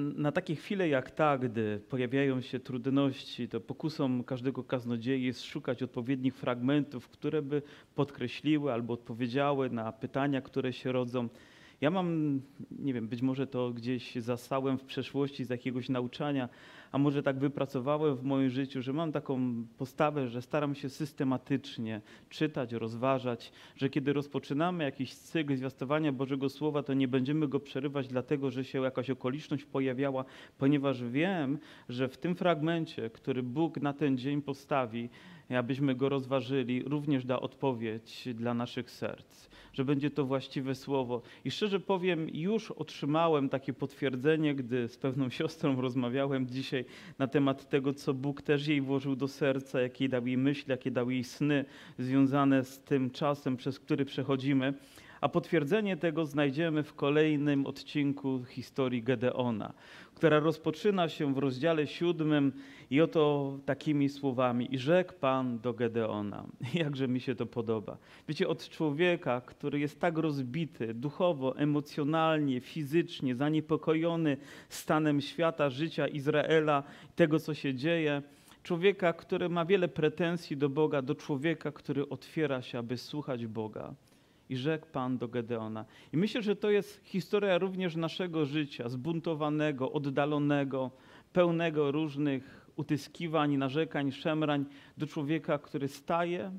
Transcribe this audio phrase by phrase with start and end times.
[0.00, 5.82] na takie chwile jak ta, gdy pojawiają się trudności, to pokusą każdego kaznodziei jest szukać
[5.82, 7.62] odpowiednich fragmentów, które by
[7.94, 11.28] podkreśliły albo odpowiedziały na pytania, które się rodzą.
[11.80, 12.40] Ja mam,
[12.70, 16.48] nie wiem, być może to gdzieś zasałem w przeszłości z jakiegoś nauczania,
[16.92, 22.00] a może tak wypracowałem w moim życiu, że mam taką postawę, że staram się systematycznie
[22.28, 28.08] czytać, rozważać, że kiedy rozpoczynamy jakiś cykl zwiastowania Bożego Słowa, to nie będziemy go przerywać
[28.08, 30.24] dlatego, że się jakaś okoliczność pojawiała,
[30.58, 31.58] ponieważ wiem,
[31.88, 35.10] że w tym fragmencie, który Bóg na ten dzień postawi,
[35.58, 41.22] abyśmy go rozważyli, również da odpowiedź dla naszych serc, że będzie to właściwe słowo.
[41.44, 46.84] I szczerze powiem, już otrzymałem takie potwierdzenie, gdy z pewną siostrą rozmawiałem dzisiaj
[47.18, 50.90] na temat tego, co Bóg też jej włożył do serca, jakie dał jej myśli, jakie
[50.90, 51.64] dał jej sny
[51.98, 54.74] związane z tym czasem, przez który przechodzimy.
[55.20, 59.72] A potwierdzenie tego znajdziemy w kolejnym odcinku historii Gedeona,
[60.14, 62.52] która rozpoczyna się w rozdziale siódmym
[62.90, 64.74] i oto takimi słowami.
[64.74, 66.44] I rzekł Pan do Gedeona.
[66.74, 67.96] Jakże mi się to podoba.
[68.28, 74.36] Wiecie, od człowieka, który jest tak rozbity duchowo, emocjonalnie, fizycznie, zaniepokojony
[74.68, 76.82] stanem świata, życia Izraela,
[77.16, 78.22] tego, co się dzieje,
[78.62, 83.94] człowieka, który ma wiele pretensji do Boga, do człowieka, który otwiera się, aby słuchać Boga.
[84.50, 85.84] I rzekł Pan do Gedeona.
[86.12, 90.90] I myślę, że to jest historia również naszego życia, zbuntowanego, oddalonego,
[91.32, 94.64] pełnego różnych utyskiwań, narzekań, szemrań,
[94.98, 96.52] do człowieka, który staje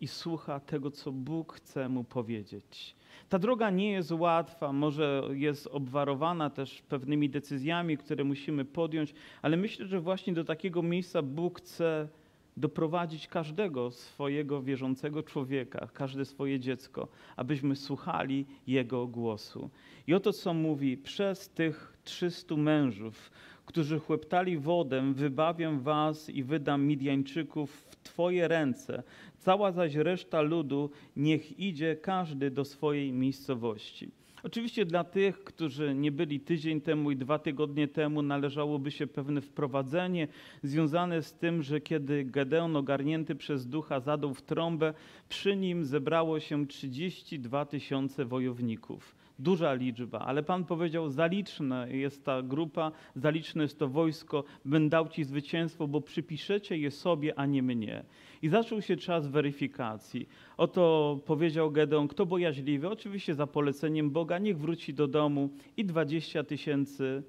[0.00, 2.96] i słucha tego, co Bóg chce mu powiedzieć.
[3.28, 9.56] Ta droga nie jest łatwa, może jest obwarowana też pewnymi decyzjami, które musimy podjąć, ale
[9.56, 12.08] myślę, że właśnie do takiego miejsca Bóg chce
[12.56, 19.70] doprowadzić każdego swojego wierzącego człowieka, każde swoje dziecko, abyśmy słuchali Jego głosu.
[20.06, 23.30] I oto co mówi, przez tych 300 mężów,
[23.66, 29.02] którzy chłeptali wodę, wybawię was i wydam Midianczyków w Twoje ręce.
[29.38, 34.10] Cała zaś reszta ludu niech idzie każdy do swojej miejscowości.
[34.46, 39.40] Oczywiście dla tych, którzy nie byli tydzień temu i dwa tygodnie temu, należałoby się pewne
[39.40, 40.28] wprowadzenie
[40.62, 44.94] związane z tym, że kiedy Gedeon ogarnięty przez ducha zadał w trąbę,
[45.28, 52.42] przy nim zebrało się 32 tysiące wojowników duża liczba, ale Pan powiedział, zaliczna jest ta
[52.42, 57.62] grupa, zaliczne jest to wojsko, będę dał Ci zwycięstwo, bo przypiszecie je sobie, a nie
[57.62, 58.04] mnie.
[58.46, 60.28] I zaczął się czas weryfikacji.
[60.56, 66.44] Oto powiedział Gedeon, kto bojaźliwy, oczywiście za poleceniem Boga, niech wróci do domu i 20
[66.44, 67.22] tysięcy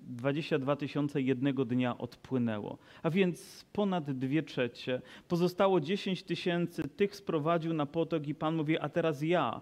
[0.00, 5.02] 22 tysiące jednego dnia odpłynęło, a więc ponad dwie trzecie.
[5.28, 9.60] Pozostało 10 tysięcy, tych sprowadził na potok i Pan mówi, a teraz ja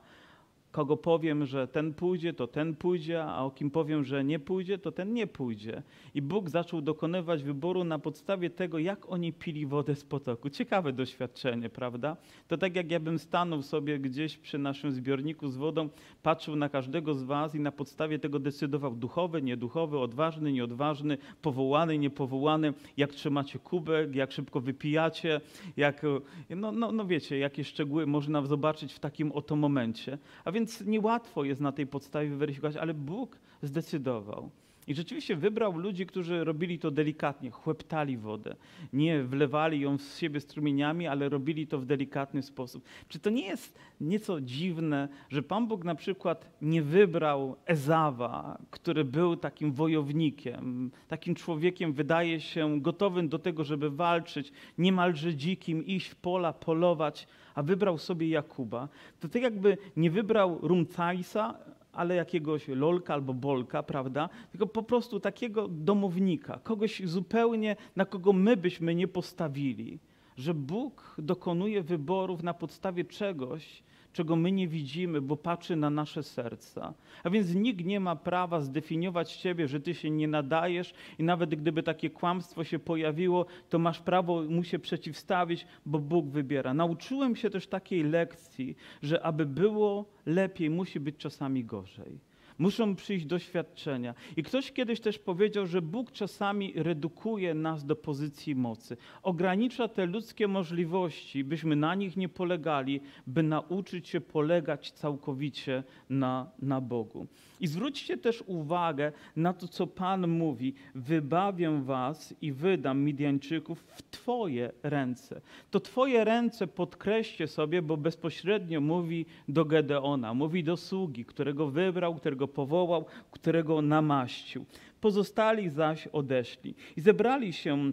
[0.79, 4.79] kogo powiem, że ten pójdzie, to ten pójdzie, a o kim powiem, że nie pójdzie,
[4.79, 5.83] to ten nie pójdzie.
[6.15, 10.51] I Bóg zaczął dokonywać wyboru na podstawie tego, jak oni pili wodę z potoku.
[10.51, 12.17] Ciekawe doświadczenie, prawda?
[12.49, 15.89] To tak jak ja bym stanął sobie gdzieś przy naszym zbiorniku z wodą,
[16.23, 21.99] patrzył na każdego z was i na podstawie tego decydował duchowy, nieduchowy, odważny, nieodważny, powołany,
[21.99, 25.41] niepowołany, jak trzymacie kubek, jak szybko wypijacie,
[25.77, 26.03] jak,
[26.51, 30.19] no, no, no wiecie, jakie szczegóły można zobaczyć w takim oto momencie.
[30.45, 34.51] A więc więc niełatwo jest na tej podstawie weryfikować, ale Bóg zdecydował.
[34.89, 38.57] I rzeczywiście wybrał ludzi, którzy robili to delikatnie, chłeptali wodę.
[38.93, 42.85] Nie wlewali ją z siebie strumieniami, ale robili to w delikatny sposób.
[43.09, 49.05] Czy to nie jest nieco dziwne, że Pan Bóg na przykład nie wybrał Ezawa, który
[49.05, 56.09] był takim wojownikiem, takim człowiekiem, wydaje się, gotowym do tego, żeby walczyć, niemalże dzikim, iść
[56.09, 58.89] w pola, polować, a wybrał sobie Jakuba,
[59.21, 61.59] to tak jakby nie wybrał Rumcajsa,
[61.99, 64.29] ale jakiegoś lolka albo bolka, prawda?
[64.51, 69.99] Tylko po prostu takiego domownika, kogoś zupełnie, na kogo my byśmy nie postawili.
[70.37, 73.83] Że Bóg dokonuje wyborów na podstawie czegoś,
[74.19, 76.95] czego my nie widzimy, bo patrzy na nasze serca.
[77.25, 81.55] A więc nikt nie ma prawa zdefiniować ciebie, że ty się nie nadajesz i nawet
[81.55, 86.75] gdyby takie kłamstwo się pojawiło, to masz prawo mu się przeciwstawić, bo Bóg wybiera.
[86.75, 92.19] Nauczyłem się też takiej lekcji, że aby było lepiej, musi być czasami gorzej.
[92.59, 94.15] Muszą przyjść doświadczenia.
[94.37, 98.97] I ktoś kiedyś też powiedział, że Bóg czasami redukuje nas do pozycji mocy.
[99.23, 106.51] Ogranicza te ludzkie możliwości, byśmy na nich nie polegali, by nauczyć się polegać całkowicie na,
[106.63, 107.27] na Bogu.
[107.61, 114.11] I zwróćcie też uwagę na to, co Pan mówi: Wybawię was i wydam Midianczyków w
[114.11, 115.41] Twoje ręce.
[115.71, 122.15] To Twoje ręce podkreślcie sobie, bo bezpośrednio mówi do Gedeona, mówi do sługi, którego wybrał,
[122.15, 124.65] którego powołał, którego namaścił.
[125.01, 127.93] Pozostali zaś odeszli i zebrali się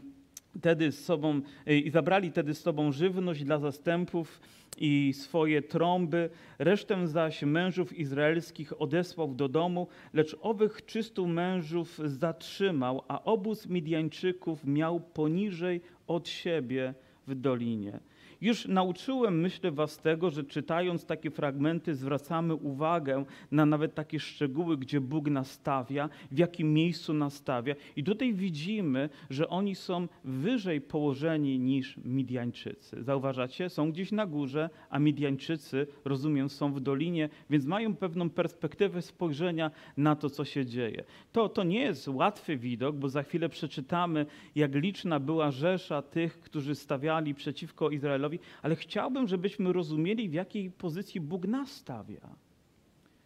[0.57, 4.41] wtedy z sobą, y, i zabrali tedy z sobą żywność dla zastępów
[4.77, 6.29] i swoje trąby.
[6.59, 14.65] Resztę zaś mężów izraelskich odesłał do domu, lecz owych trzystu mężów zatrzymał, a obóz Midianczyków
[14.65, 16.93] miał poniżej od siebie
[17.27, 17.99] w dolinie.
[18.45, 24.77] Już nauczyłem, myślę, Was tego, że czytając takie fragmenty zwracamy uwagę na nawet takie szczegóły,
[24.77, 27.75] gdzie Bóg nastawia, w jakim miejscu nastawia.
[27.95, 33.03] I tutaj widzimy, że oni są wyżej położeni niż Midianczycy.
[33.03, 33.69] Zauważacie?
[33.69, 39.71] Są gdzieś na górze, a Midianczycy, rozumiem, są w dolinie, więc mają pewną perspektywę spojrzenia
[39.97, 41.03] na to, co się dzieje.
[41.31, 44.25] To, to nie jest łatwy widok, bo za chwilę przeczytamy,
[44.55, 50.71] jak liczna była rzesza tych, którzy stawiali przeciwko Izraelowi ale chciałbym, żebyśmy rozumieli, w jakiej
[50.71, 52.35] pozycji Bóg nas stawia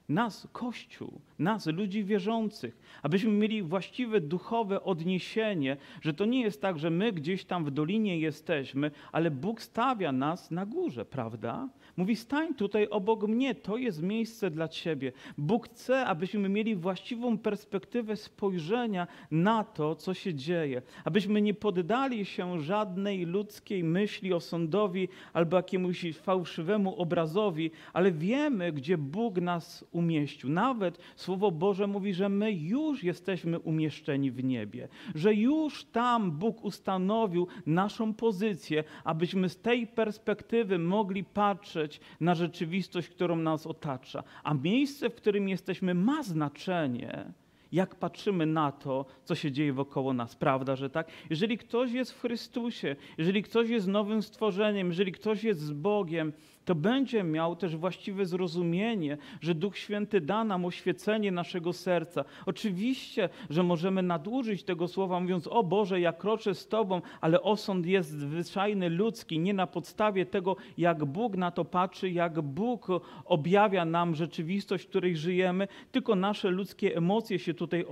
[0.10, 6.80] nas, Kościół, nas, ludzi wierzących, abyśmy mieli właściwe duchowe odniesienie, że to nie jest tak,
[6.80, 11.70] że my gdzieś tam w dolinie jesteśmy, ale Bóg stawia nas na górze, prawda?
[11.98, 15.12] Mówi: stań tutaj obok mnie, to jest miejsce dla ciebie.
[15.38, 22.26] Bóg chce, abyśmy mieli właściwą perspektywę spojrzenia na to, co się dzieje, abyśmy nie poddali
[22.26, 30.50] się żadnej ludzkiej myśli, osądowi albo jakiemuś fałszywemu obrazowi, ale wiemy, gdzie Bóg nas umieścił.
[30.50, 36.64] Nawet Słowo Boże mówi, że my już jesteśmy umieszczeni w niebie, że już tam Bóg
[36.64, 44.24] ustanowił naszą pozycję, abyśmy z tej perspektywy mogli patrzeć na rzeczywistość, którą nas otacza.
[44.44, 47.34] A miejsce, w którym jesteśmy, ma znaczenie
[47.72, 50.36] jak patrzymy na to, co się dzieje wokoło nas.
[50.36, 51.08] Prawda, że tak?
[51.30, 56.34] Jeżeli ktoś jest w Chrystusie, jeżeli ktoś jest nowym stworzeniem, jeżeli ktoś jest z Bogiem,
[56.70, 62.26] to będzie miał też właściwe zrozumienie, że Duch Święty da nam oświecenie naszego serca.
[62.46, 67.86] Oczywiście, że możemy nadużyć tego słowa, mówiąc: O Boże, ja kroczę z Tobą, ale osąd
[67.86, 72.88] jest zwyczajny, ludzki, nie na podstawie tego, jak Bóg na to patrzy, jak Bóg
[73.26, 77.86] objawia nam rzeczywistość, w której żyjemy, tylko nasze ludzkie emocje się tutaj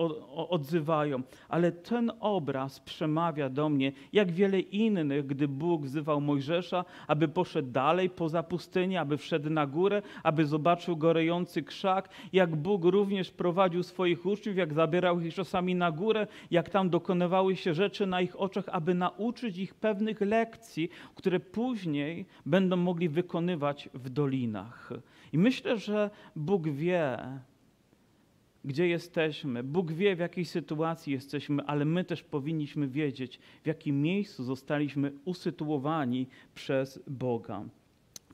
[0.50, 1.22] odzywają.
[1.50, 7.72] Ale ten obraz przemawia do mnie, jak wiele innych, gdy Bóg wzywał Mojżesza, aby poszedł
[7.72, 13.32] dalej poza pustynią pustyni, aby wszedł na górę, aby zobaczył gorejący krzak, jak Bóg również
[13.32, 18.22] prowadził swoich uczniów, jak zabierał ich czasami na górę, jak tam dokonywały się rzeczy na
[18.22, 24.90] ich oczach, aby nauczyć ich pewnych lekcji, które później będą mogli wykonywać w dolinach.
[25.34, 27.18] I myślę, że Bóg wie,
[28.66, 29.64] gdzie jesteśmy.
[29.64, 35.12] Bóg wie, w jakiej sytuacji jesteśmy, ale my też powinniśmy wiedzieć, w jakim miejscu zostaliśmy
[35.26, 37.64] usytuowani przez Boga.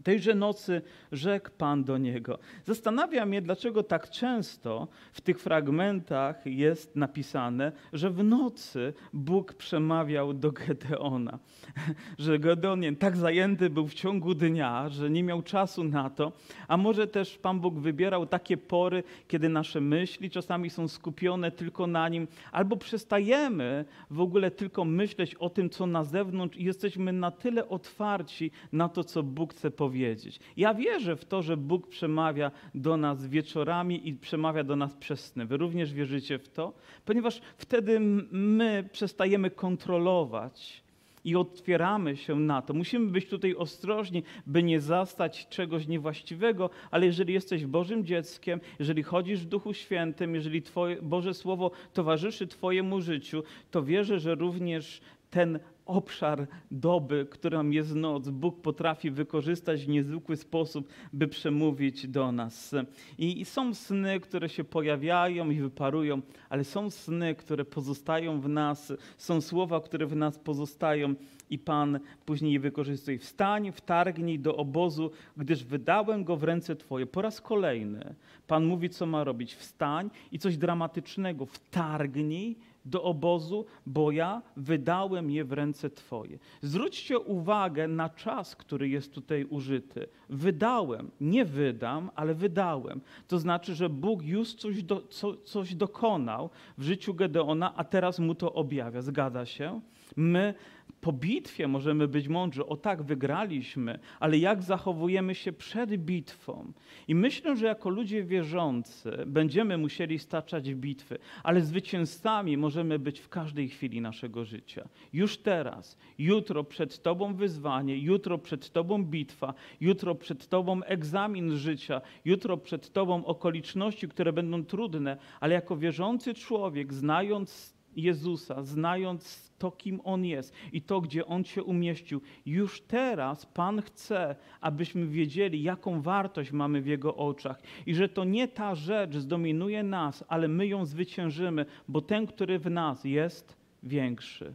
[0.04, 2.40] Tejże nocy rzekł Pan do niego.
[2.66, 10.34] Zastanawia mnie, dlaczego tak często w tych fragmentach jest napisane, że w nocy Bóg przemawiał
[10.34, 11.40] do Gedeona.
[12.18, 16.32] Że Gedeon tak zajęty był w ciągu dnia, że nie miał czasu na to,
[16.68, 21.88] a może też Pan Bóg wybierał takie pory, kiedy nasze myśli czasami są skupione tylko
[21.88, 27.14] na nim, albo przestajemy w ogóle tylko myśleć o tym, co na zewnątrz i jesteśmy
[27.14, 30.40] na tyle otwarci na to, co Bóg chce powiedzieć powiedzieć.
[30.58, 35.26] Ja wierzę w to, że Bóg przemawia do nas wieczorami i przemawia do nas przez
[35.26, 35.46] sny.
[35.46, 36.74] Wy również wierzycie w to?
[37.06, 38.00] Ponieważ wtedy
[38.32, 40.84] my przestajemy kontrolować
[41.26, 42.74] i otwieramy się na to.
[42.74, 49.04] Musimy być tutaj ostrożni, by nie zastać czegoś niewłaściwego, ale jeżeli jesteś Bożym dzieckiem, jeżeli
[49.04, 55.02] chodzisz w Duchu Świętym, jeżeli Twoje Boże Słowo towarzyszy Twojemu życiu, to wierzę, że również
[55.30, 62.32] ten obszar doby, którą jest noc, Bóg potrafi wykorzystać w niezwykły sposób, by przemówić do
[62.32, 62.76] nas.
[63.18, 68.50] I, I, są sny, które się pojawiają i wyparują, ale są sny, które pozostają w
[68.50, 71.16] nas, są słowa, które w nas pozostają
[71.50, 73.20] i Pan później je wykorzystuje.
[73.20, 77.06] Wstań, wtargnij do obozu, gdyż wydałem go w ręce Twoje.
[77.06, 78.16] Po raz kolejny
[78.48, 79.56] Pan mówi, co ma robić.
[79.56, 81.46] Wstań i coś dramatycznego.
[81.46, 86.40] Wtargnij do obozu, bo ja wydałem je w ręce Twoje.
[86.62, 90.08] Zwróćcie uwagę na czas, który jest tutaj użyty.
[90.30, 93.02] Wydałem, nie wydam, ale wydałem.
[93.28, 98.20] To znaczy, że Bóg już coś, do, co, coś dokonał w życiu Gedeona, a teraz
[98.20, 99.02] mu to objawia.
[99.02, 99.82] Zgadza się?
[100.16, 100.54] My
[101.04, 106.74] Po bitwie możemy być mądrzy, o tak, wygraliśmy, ale jak zachowujemy się przed bitwą?
[107.08, 113.30] I myślę, że jako ludzie wierzący będziemy musieli staczać bitwy, ale zwycięzcami możemy być w
[113.30, 114.90] każdej chwili naszego życia.
[115.14, 122.02] Już teraz, jutro przed Tobą wyzwanie, jutro przed Tobą bitwa, jutro przed Tobą egzamin życia,
[122.26, 129.72] jutro przed Tobą okoliczności, które będą trudne, ale jako wierzący człowiek, znając Jezusa, znając to,
[129.72, 135.64] kim On jest i to, gdzie On się umieścił, już teraz Pan chce, abyśmy wiedzieli,
[135.64, 140.48] jaką wartość mamy w Jego oczach i że to nie ta rzecz zdominuje nas, ale
[140.48, 144.54] my ją zwyciężymy, bo ten, który w nas jest większy.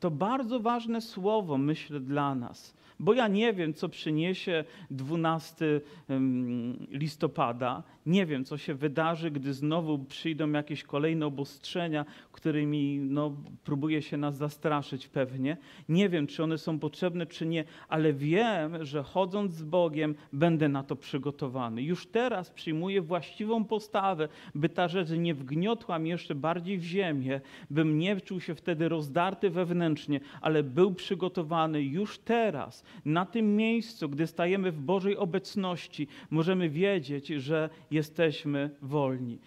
[0.00, 5.80] To bardzo ważne słowo, myślę, dla nas bo ja nie wiem, co przyniesie 12
[6.90, 7.82] listopada.
[8.06, 14.16] Nie wiem, co się wydarzy, gdy znowu przyjdą jakieś kolejne obostrzenia, którymi no, próbuje się
[14.16, 15.56] nas zastraszyć pewnie.
[15.88, 20.68] Nie wiem, czy one są potrzebne, czy nie, ale wiem, że chodząc z Bogiem będę
[20.68, 21.82] na to przygotowany.
[21.82, 27.40] Już teraz przyjmuję właściwą postawę, by ta rzecz nie wgniotła mnie jeszcze bardziej w ziemię,
[27.70, 34.08] bym nie czuł się wtedy rozdarty wewnętrznie, ale był przygotowany już teraz na tym miejscu,
[34.08, 39.38] gdy stajemy w Bożej obecności, możemy wiedzieć, że jesteśmy wolni.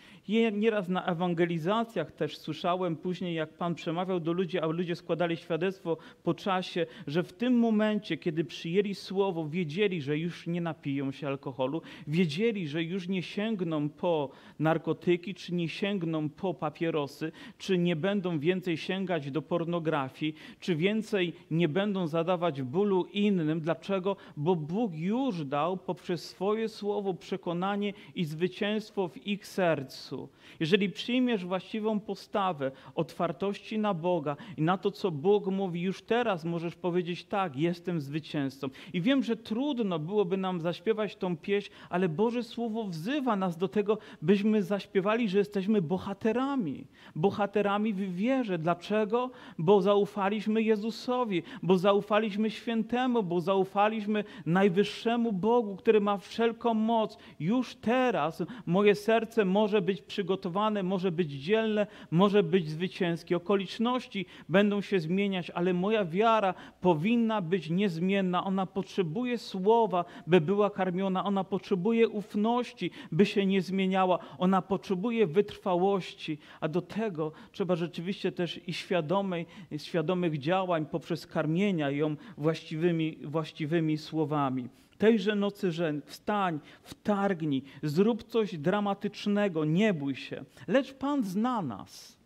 [0.54, 5.98] Nieraz na ewangelizacjach też słyszałem później, jak Pan przemawiał do ludzi, a ludzie składali świadectwo
[6.24, 11.28] po czasie, że w tym momencie, kiedy przyjęli słowo, wiedzieli, że już nie napiją się
[11.28, 14.30] alkoholu, wiedzieli, że już nie sięgną po
[14.60, 21.34] narkotyki, czy nie sięgną po papierosy, czy nie będą więcej sięgać do pornografii, czy więcej
[21.52, 23.60] nie będą zadawać bólu innym.
[23.62, 24.16] Dlaczego?
[24.38, 30.17] Bo Bóg już dał poprzez swoje słowo przekonanie i zwycięstwo w ich sercu.
[30.60, 36.46] Jeżeli przyjmiesz właściwą postawę otwartości na Boga i na to, co Bóg mówi, już teraz
[36.46, 38.68] możesz powiedzieć: Tak, jestem zwycięzcą.
[38.94, 43.68] I wiem, że trudno byłoby nam zaśpiewać tą pieśń, ale Boże Słowo wzywa nas do
[43.68, 46.88] tego, byśmy zaśpiewali, że jesteśmy bohaterami.
[47.16, 48.58] Bohaterami w wierze.
[48.58, 49.32] Dlaczego?
[49.58, 57.18] Bo zaufaliśmy Jezusowi, bo zaufaliśmy świętemu, bo zaufaliśmy najwyższemu Bogu, który ma wszelką moc.
[57.40, 63.38] Już teraz moje serce może być przygotowane, może być dzielne, może być zwycięskie.
[63.38, 68.44] Okoliczności będą się zmieniać, ale moja wiara powinna być niezmienna.
[68.44, 71.26] Ona potrzebuje słowa, by była karmiona.
[71.26, 74.20] Ona potrzebuje ufności, by się nie zmieniała.
[74.38, 79.46] Ona potrzebuje wytrwałości, a do tego trzeba rzeczywiście też i świadomej,
[79.78, 88.58] świadomych działań poprzez karmienia ją właściwymi, właściwymi słowami tejże nocy żeń, wstań, wtargnij, zrób coś
[88.58, 90.44] dramatycznego, nie bój się.
[90.68, 92.18] Lecz Pan zna nas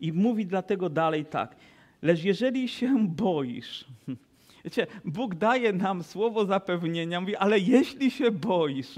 [0.00, 1.56] i mówi dlatego dalej tak.
[2.02, 3.84] Lecz jeżeli się boisz,
[4.64, 8.94] wiecie, Bóg daje nam słowo zapewnienia, mówi, ale jeśli się boisz,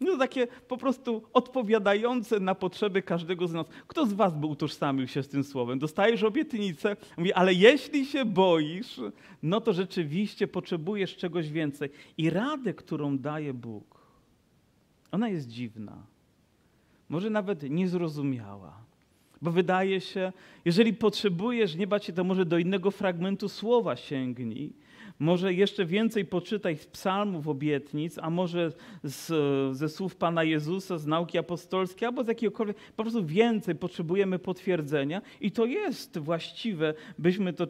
[0.00, 3.66] no takie po prostu odpowiadające na potrzeby każdego z nas.
[3.86, 5.78] Kto z was by utożsamił się z tym słowem?
[5.78, 9.00] Dostajesz obietnicę, mówi, ale jeśli się boisz,
[9.42, 11.90] no to rzeczywiście potrzebujesz czegoś więcej.
[12.18, 14.06] I radę, którą daje Bóg,
[15.12, 15.96] ona jest dziwna.
[17.08, 18.86] Może nawet niezrozumiała.
[19.42, 20.32] Bo wydaje się,
[20.64, 24.72] jeżeli potrzebujesz nie bać się, to może do innego fragmentu słowa sięgnij
[25.18, 28.72] może jeszcze więcej poczytaj z psalmów obietnic, a może
[29.04, 29.26] z,
[29.76, 35.22] ze słów Pana Jezusa, z nauki apostolskiej, albo z jakiegokolwiek, po prostu więcej potrzebujemy potwierdzenia
[35.40, 37.66] i to jest właściwe, byśmy to,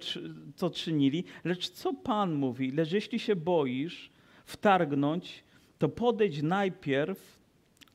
[0.57, 1.25] to czynili.
[1.45, 2.71] Lecz co Pan mówi?
[2.71, 4.11] Lecz jeśli się boisz
[4.45, 5.45] wtargnąć,
[5.79, 7.39] to podejdź najpierw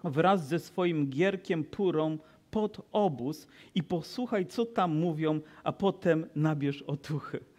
[0.03, 2.17] wraz ze swoim gierkiem purą
[2.51, 7.50] pod obóz i posłuchaj, co tam mówią, a potem nabierz otuchy.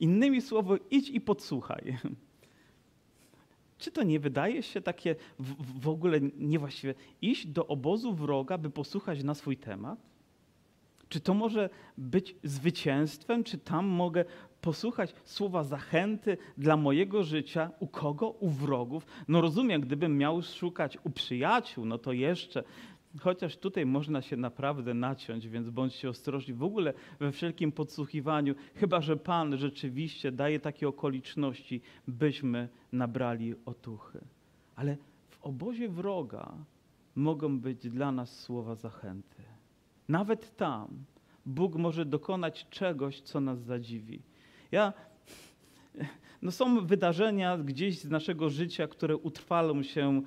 [0.00, 1.96] Innymi słowy, idź i podsłuchaj.
[3.78, 6.94] Czy to nie wydaje się takie w, w ogóle niewłaściwe?
[7.22, 9.98] Iść do obozu wroga, by posłuchać na swój temat?
[11.08, 13.44] Czy to może być zwycięstwem?
[13.44, 14.24] Czy tam mogę
[14.60, 17.70] posłuchać słowa zachęty dla mojego życia?
[17.80, 18.28] U kogo?
[18.28, 19.06] U wrogów?
[19.28, 22.64] No rozumiem, gdybym miał szukać u przyjaciół, no to jeszcze
[23.20, 29.00] Chociaż tutaj można się naprawdę naciąć, więc bądźcie ostrożni w ogóle we wszelkim podsłuchiwaniu, chyba
[29.00, 34.20] że Pan rzeczywiście daje takie okoliczności, byśmy nabrali otuchy.
[34.76, 34.96] Ale
[35.28, 36.52] w obozie wroga
[37.14, 39.42] mogą być dla nas słowa zachęty.
[40.08, 40.88] Nawet tam
[41.46, 44.22] Bóg może dokonać czegoś, co nas zadziwi.
[44.72, 44.92] Ja,
[46.42, 50.22] no są wydarzenia gdzieś z naszego życia, które utrwalą się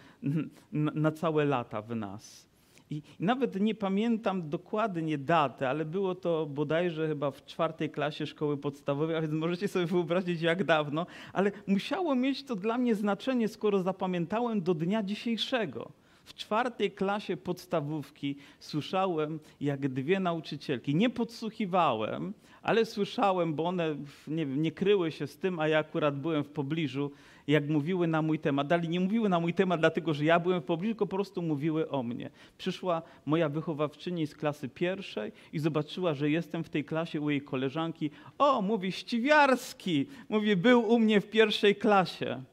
[0.71, 2.50] na całe lata w nas.
[2.91, 8.57] I nawet nie pamiętam dokładnie daty, ale było to bodajże chyba w czwartej klasie szkoły
[8.57, 13.47] podstawowej, a więc możecie sobie wyobrazić jak dawno, ale musiało mieć to dla mnie znaczenie,
[13.47, 15.91] skoro zapamiętałem do dnia dzisiejszego.
[16.31, 23.95] W czwartej klasie podstawówki słyszałem, jak dwie nauczycielki, nie podsłuchiwałem, ale słyszałem, bo one
[24.27, 27.11] nie, nie kryły się z tym, a ja akurat byłem w pobliżu,
[27.47, 28.67] jak mówiły na mój temat.
[28.67, 31.41] Dali nie mówiły na mój temat, dlatego że ja byłem w pobliżu, tylko po prostu
[31.41, 32.29] mówiły o mnie.
[32.57, 37.41] Przyszła moja wychowawczyni z klasy pierwszej i zobaczyła, że jestem w tej klasie u jej
[37.41, 38.11] koleżanki.
[38.37, 42.43] O, mówi Ściwiarski, mówi, był u mnie w pierwszej klasie.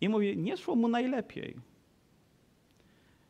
[0.00, 1.73] I mówi, nie szło mu najlepiej.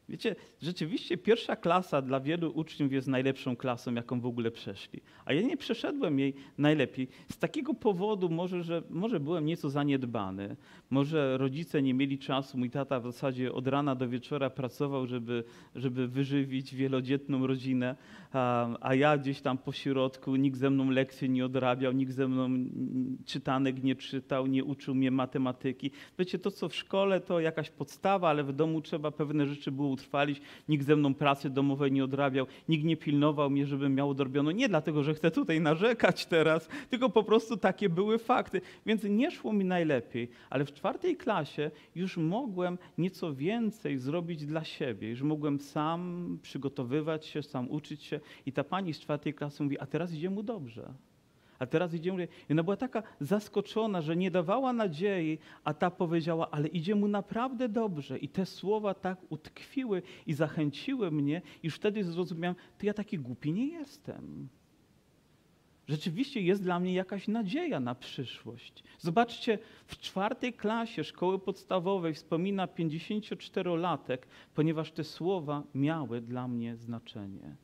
[0.09, 5.01] Wiecie, rzeczywiście pierwsza klasa dla wielu uczniów jest najlepszą klasą, jaką w ogóle przeszli.
[5.25, 7.09] A ja nie przeszedłem jej najlepiej.
[7.33, 10.57] Z takiego powodu może, że może byłem nieco zaniedbany,
[10.91, 12.59] może rodzice nie mieli czasu.
[12.59, 15.45] Mój tata w zasadzie od rana do wieczora pracował, żeby,
[15.75, 17.97] żeby wyżywić wielodzietną rodzinę,
[18.33, 22.29] a, a ja gdzieś tam po środku, nikt ze mną lekcji nie odrabiał, nikt ze
[22.29, 22.49] mną
[23.25, 25.91] czytanek nie czytał, nie uczył mnie matematyki.
[26.19, 29.94] Wiecie, to co w szkole to jakaś podstawa, ale w domu trzeba pewne rzeczy było
[29.95, 30.41] utrwalić.
[30.69, 34.51] Nikt ze mną pracy domowej nie odrabiał, nikt nie pilnował mnie, żebym miał odrobioną.
[34.51, 38.61] Nie dlatego, że chcę tutaj narzekać teraz, tylko po prostu takie były fakty.
[38.87, 44.65] Więc nie szło mi najlepiej, ale w czwartej klasie już mogłem nieco więcej zrobić dla
[44.65, 45.11] siebie.
[45.11, 48.21] Już mogłem sam przygotowywać się, sam uczyć się.
[48.47, 50.95] I ta pani z czwartej klasy mówi, a teraz idzie mu dobrze.
[51.59, 52.19] A teraz idzie mu.
[52.21, 57.09] I ona była taka zaskoczona, że nie dawała nadziei, a ta powiedziała, ale idzie mu
[57.09, 58.19] naprawdę dobrze.
[58.19, 63.53] I te słowa tak utkwiły i zachęciły mnie, iż wtedy zrozumiałem, to ja taki głupi
[63.53, 64.49] nie jestem.
[65.89, 68.85] Rzeczywiście jest dla mnie jakaś nadzieja na przyszłość.
[68.99, 74.19] Zobaczcie, w czwartej klasie szkoły podstawowej wspomina 54-latek,
[74.55, 77.57] ponieważ te słowa miały dla mnie znaczenie.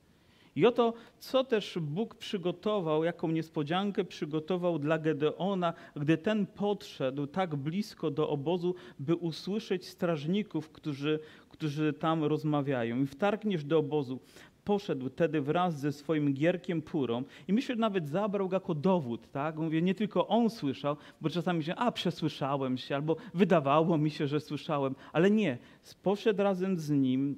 [0.56, 7.56] I oto, co też Bóg przygotował, jaką niespodziankę przygotował dla Gedeona, gdy ten podszedł tak
[7.56, 13.02] blisko do obozu, by usłyszeć strażników, którzy, którzy tam rozmawiają.
[13.02, 14.20] I wtargniesz do obozu.
[14.64, 19.30] Poszedł wtedy wraz ze swoim gierkiem purą i myślę, że nawet zabrał go jako dowód,
[19.32, 19.56] tak?
[19.56, 24.26] Mówię, nie tylko on słyszał, bo czasami się, a przesłyszałem się, albo wydawało mi się,
[24.26, 25.58] że słyszałem, ale nie.
[26.02, 27.36] Poszedł razem z nim,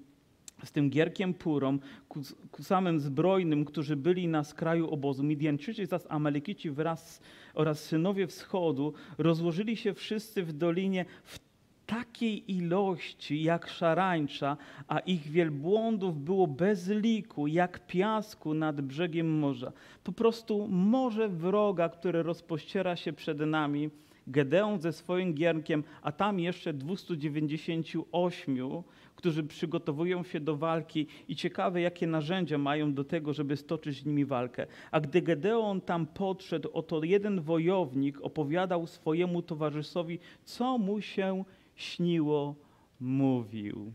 [0.65, 1.79] z tym Gierkiem Purą,
[2.09, 5.23] ku, ku, samym zbrojnym, którzy byli na skraju obozu.
[5.23, 7.21] Midianczycy zaś Amalekici wraz
[7.55, 11.39] oraz synowie wschodu rozłożyli się wszyscy w dolinie w
[11.87, 14.57] takiej ilości jak szarańcza,
[14.89, 19.73] a ich wielbłądów było bez liku, jak piasku nad brzegiem morza.
[20.05, 23.91] Po prostu morze wroga, które rozpościera się przed nami,
[24.27, 28.83] Gedeon ze swoim gierkiem, a tam jeszcze 298
[29.17, 34.07] którzy przygotowują się do walki i ciekawe, jakie narzędzia mają do tego, żeby stoczyć z
[34.07, 34.67] nimi walkę.
[34.91, 41.45] A gdy Gedeon tam podszedł, oto jeden wojownik opowiadał swojemu towarzyszowi, co mu się
[41.77, 42.55] śniło,
[43.01, 43.93] mówił.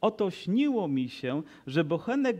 [0.00, 2.36] Oto śniło mi się, że bochenek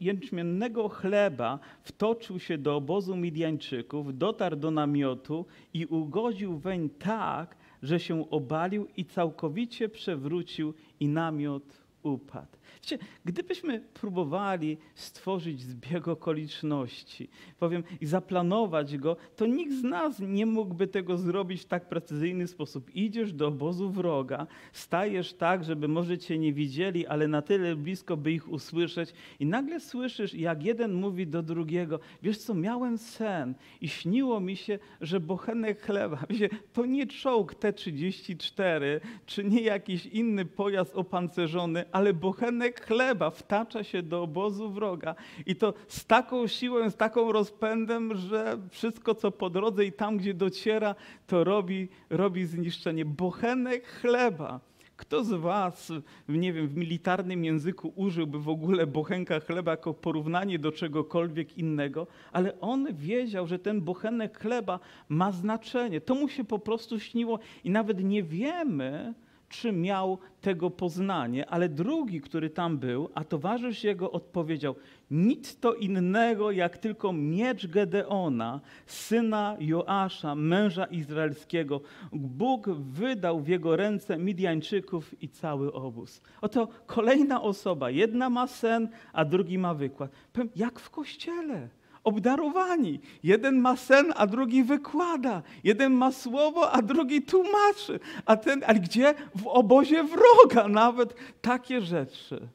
[0.00, 8.00] jęczmiennego chleba wtoczył się do obozu Midianczyków, dotarł do namiotu i ugodził weń tak, że
[8.00, 12.59] się obalił i całkowicie przewrócił i namiot upadł.
[12.74, 17.28] Wiecie, gdybyśmy próbowali stworzyć zbieg okoliczności,
[17.58, 22.46] powiem, i zaplanować go, to nikt z nas nie mógłby tego zrobić w tak precyzyjny
[22.46, 22.94] sposób.
[22.94, 28.16] Idziesz do obozu wroga, stajesz tak, żeby może cię nie widzieli, ale na tyle blisko,
[28.16, 33.54] by ich usłyszeć i nagle słyszysz, jak jeden mówi do drugiego, wiesz co, miałem sen
[33.80, 40.06] i śniło mi się, że bochenek chleba, wiecie, to nie czołg T-34, czy nie jakiś
[40.06, 45.14] inny pojazd opancerzony, ale bochenek chleba wtacza się do obozu wroga
[45.46, 50.16] i to z taką siłą, z taką rozpędem, że wszystko, co po drodze i tam,
[50.16, 50.94] gdzie dociera,
[51.26, 53.04] to robi, robi zniszczenie.
[53.04, 54.60] Bochenek chleba.
[54.96, 55.92] Kto z Was,
[56.28, 62.06] nie wiem, w militarnym języku użyłby w ogóle bochenka chleba jako porównanie do czegokolwiek innego,
[62.32, 66.00] ale on wiedział, że ten bochenek chleba ma znaczenie.
[66.00, 69.14] To mu się po prostu śniło i nawet nie wiemy,
[69.50, 74.74] czy miał tego poznanie, ale drugi, który tam był, a towarzysz jego odpowiedział:
[75.10, 81.80] Nic to innego, jak tylko miecz Gedeona, syna Joasza, męża izraelskiego.
[82.12, 86.22] Bóg wydał w jego ręce Midianczyków i cały obóz.
[86.40, 90.10] Oto kolejna osoba, jedna ma sen, a drugi ma wykład.
[90.32, 91.68] Powiem, jak w kościele
[92.04, 93.00] obdarowani.
[93.22, 95.42] Jeden ma sen, a drugi wykłada.
[95.64, 98.00] Jeden ma słowo, a drugi tłumaczy.
[98.26, 99.14] A ten, ale gdzie?
[99.34, 102.48] W obozie wroga nawet takie rzeczy.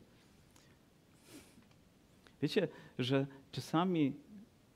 [2.41, 2.67] Wiecie,
[2.99, 4.13] że czasami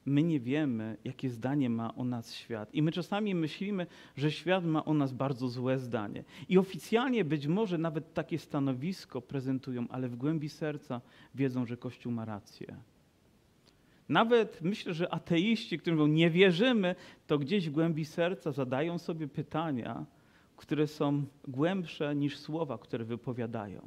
[0.05, 2.75] my nie wiemy, jakie zdanie ma o nas świat.
[2.75, 6.23] I my czasami myślimy, że świat ma o nas bardzo złe zdanie.
[6.49, 11.01] I oficjalnie być może nawet takie stanowisko prezentują, ale w głębi serca
[11.35, 12.75] wiedzą, że Kościół ma rację.
[14.09, 16.95] Nawet myślę, że ateiści, którym nie wierzymy,
[17.27, 20.05] to gdzieś w głębi serca zadają sobie pytania,
[20.55, 23.81] które są głębsze niż słowa, które wypowiadają.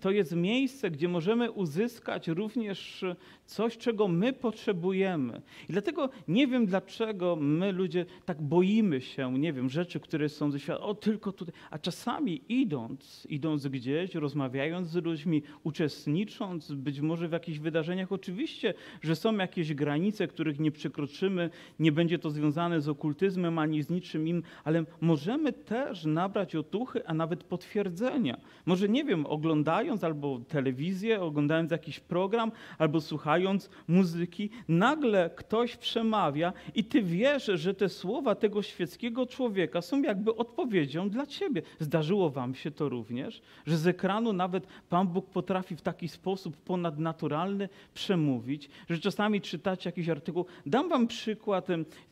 [0.00, 3.04] To jest miejsce, gdzie możemy uzyskać również
[3.44, 5.42] coś, czego my potrzebujemy.
[5.68, 10.50] I dlatego nie wiem, dlaczego my ludzie tak boimy się, nie wiem, rzeczy, które są
[10.50, 11.54] ze świata, o tylko tutaj.
[11.70, 18.74] A czasami idąc, idąc gdzieś, rozmawiając z ludźmi, uczestnicząc być może w jakichś wydarzeniach, oczywiście,
[19.02, 23.90] że są jakieś granice, których nie przekroczymy, nie będzie to związane z okultyzmem ani z
[23.90, 28.40] niczym innym, ale możemy też nabrać otuchy, a nawet potwierdzenia.
[28.66, 35.76] Może nie wiem, oglądać oglądając albo telewizję, oglądając jakiś program, albo słuchając muzyki, nagle ktoś
[35.76, 41.62] przemawia i ty wiesz, że te słowa tego świeckiego człowieka są jakby odpowiedzią dla ciebie.
[41.78, 46.56] Zdarzyło wam się to również, że z ekranu nawet Pan Bóg potrafi w taki sposób
[46.56, 50.46] ponadnaturalny przemówić, że czasami czytacie jakiś artykuł.
[50.66, 51.66] Dam wam przykład.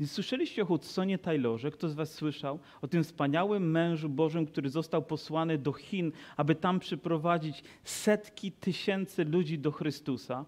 [0.07, 1.71] Słyszeliście o Hudsonie Taylorze?
[1.71, 2.59] Kto z was słyszał?
[2.83, 8.53] O tym wspaniałym mężu Bożym, który został posłany do Chin, aby tam przyprowadzić doprowadzić setki
[8.53, 10.45] tysięcy ludzi do Chrystusa.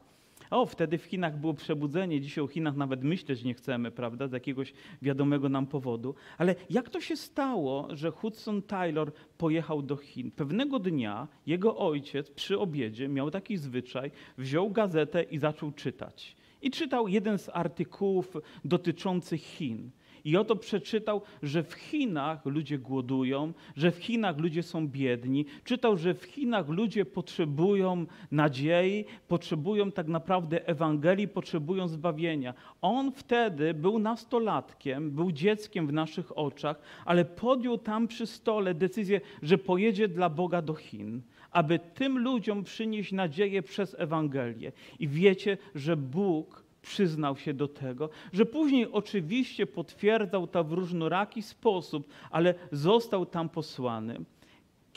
[0.51, 2.21] O, wtedy w Chinach było przebudzenie.
[2.21, 6.15] Dzisiaj o Chinach nawet myśleć nie chcemy, prawda, z jakiegoś wiadomego nam powodu.
[6.39, 10.31] Ale jak to się stało, że Hudson Taylor pojechał do Chin?
[10.31, 16.37] Pewnego dnia jego ojciec przy obiedzie miał taki zwyczaj, wziął gazetę i zaczął czytać.
[16.63, 19.91] I czytał jeden z artykułów dotyczących Chin.
[20.25, 25.45] I oto przeczytał, że w Chinach ludzie głodują, że w Chinach ludzie są biedni.
[25.65, 32.55] Czytał, że w Chinach ludzie potrzebują nadziei, potrzebują tak naprawdę Ewangelii, potrzebują zbawienia.
[32.81, 39.21] On wtedy był nastolatkiem, był dzieckiem w naszych oczach, ale podjął tam przy stole decyzję,
[39.43, 44.73] że pojedzie dla Boga do Chin aby tym ludziom przynieść nadzieję przez Ewangelię.
[44.99, 51.43] I wiecie, że Bóg przyznał się do tego, że później oczywiście potwierdzał to w różnoraki
[51.43, 54.25] sposób, ale został tam posłany.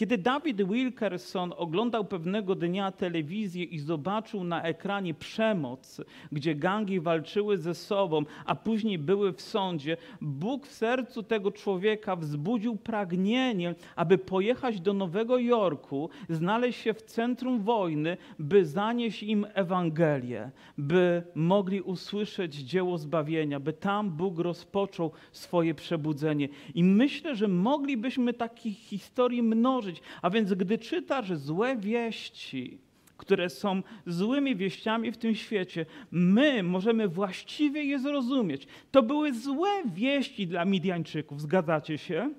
[0.02, 7.58] Kiedy David Wilkerson oglądał pewnego dnia telewizję i zobaczył na ekranie przemoc, gdzie gangi walczyły
[7.58, 14.18] ze sobą, a później były w sądzie, Bóg w sercu tego człowieka wzbudził pragnienie, aby
[14.18, 21.82] pojechać do Nowego Jorku, znaleźć się w centrum wojny, by zanieść im Ewangelię, by mogli
[21.82, 26.50] usłyszeć dzieło zbawienia, by tam Bóg rozpoczął swoje przebudzenie.
[26.76, 29.91] I myślę, że moglibyśmy takich historii mnożyć
[30.22, 32.78] a więc gdy czytasz złe wieści,
[33.18, 38.68] które są złymi wieściami w tym świecie, my możemy właściwie je zrozumieć.
[38.92, 42.34] To były złe wieści dla Midianczyków, zgadzacie się?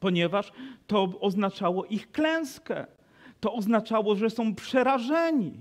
[0.00, 0.52] Ponieważ
[0.86, 2.86] to oznaczało ich klęskę.
[3.40, 5.52] To oznaczało, że są przerażeni.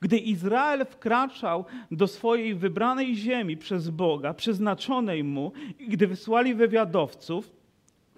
[0.00, 7.52] Gdy Izrael wkraczał do swojej wybranej ziemi przez Boga, przeznaczonej mu, i gdy wysłali wywiadowców,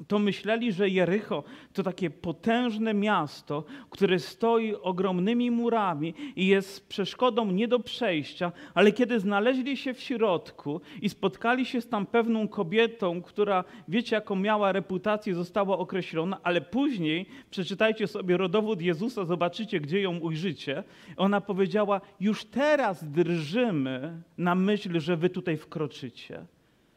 [0.08, 7.52] to myśleli, że Jericho to takie potężne miasto, które stoi ogromnymi murami i jest przeszkodą
[7.52, 12.48] nie do przejścia, ale kiedy znaleźli się w środku i spotkali się z tam pewną
[12.48, 19.80] kobietą, która, wiecie, jaką miała reputację, została określona, ale później, przeczytajcie sobie rodowód Jezusa, zobaczycie,
[19.80, 20.84] gdzie ją ujrzycie,
[21.16, 26.55] ona powiedziała, już teraz drżymy na myśl, że wy tutaj wkroczycie.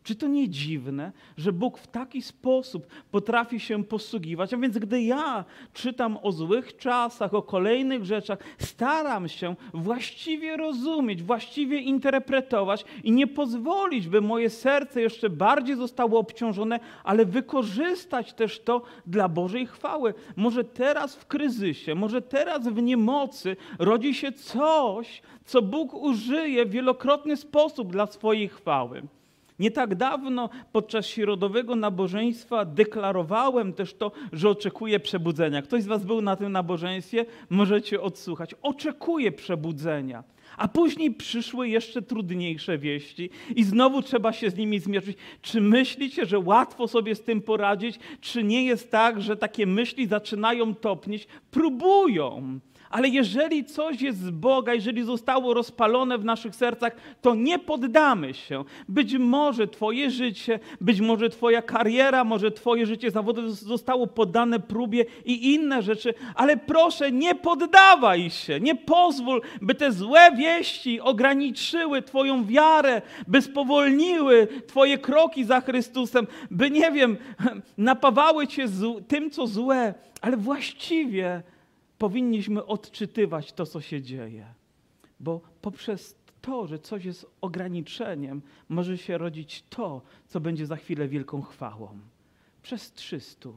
[0.10, 4.54] Czy to nie dziwne, że Bóg w taki sposób potrafi się posługiwać?
[4.54, 11.24] A więc gdy ja czytam o złych czasach, o kolejnych rzeczach, staram się właściwie rozumieć,
[11.24, 18.60] właściwie interpretować i nie pozwolić, by moje serce jeszcze bardziej zostało obciążone, ale wykorzystać też
[18.60, 20.14] to dla Bożej chwały.
[20.36, 26.70] Może teraz w kryzysie, może teraz w niemocy rodzi się coś, co Bóg użyje w
[26.70, 29.02] wielokrotny sposób dla swojej chwały.
[29.60, 35.62] Nie tak dawno podczas środowego nabożeństwa deklarowałem też to, że oczekuję przebudzenia.
[35.62, 37.26] Ktoś z Was był na tym nabożeństwie?
[37.50, 38.56] Możecie odsłuchać.
[38.62, 40.24] Oczekuję przebudzenia.
[40.58, 45.18] A później przyszły jeszcze trudniejsze wieści i znowu trzeba się z nimi zmierzyć.
[45.42, 48.00] Czy myślicie, że łatwo sobie z tym poradzić?
[48.22, 51.28] Czy nie jest tak, że takie myśli zaczynają topnieć?
[51.52, 57.60] Próbują, Ale jeżeli coś jest z Boga, jeżeli zostało rozpalone w naszych sercach, to nie
[57.60, 58.64] poddamy się.
[58.88, 65.06] Być może Twoje życie, być może Twoja kariera, może Twoje życie zawodowe zostało poddane próbie
[65.26, 68.60] i inne rzeczy, ale proszę, nie poddawaj się.
[68.60, 76.28] Nie pozwól, by te złe wieści ograniczyły Twoją wiarę, by spowolniły Twoje kroki za Chrystusem,
[76.52, 77.18] by nie wiem,
[77.78, 78.66] napawały Cię
[79.08, 81.44] tym, co złe, ale właściwie
[82.00, 84.46] powinniśmy odczytywać to, co się dzieje.
[85.20, 91.08] Bo poprzez to, że coś jest ograniczeniem, może się rodzić to, co będzie za chwilę
[91.08, 92.00] wielką chwałą.
[92.62, 93.50] Przez 300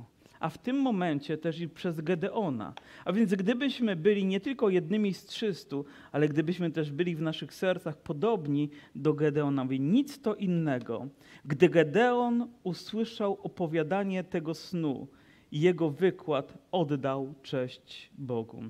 [0.42, 2.74] a w tym momencie też i przez Gedeona.
[3.04, 5.76] A więc gdybyśmy byli nie tylko jednymi z 300,
[6.12, 11.08] ale gdybyśmy też byli w naszych sercach podobni do Gedeona, nic to innego.
[11.44, 15.06] Gdy Gedeon usłyszał opowiadanie tego snu,
[15.52, 18.62] i jego wykład oddał cześć Bogu.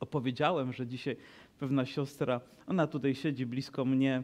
[0.00, 1.16] Opowiedziałem, że dzisiaj
[1.58, 4.22] pewna siostra, ona tutaj siedzi blisko mnie,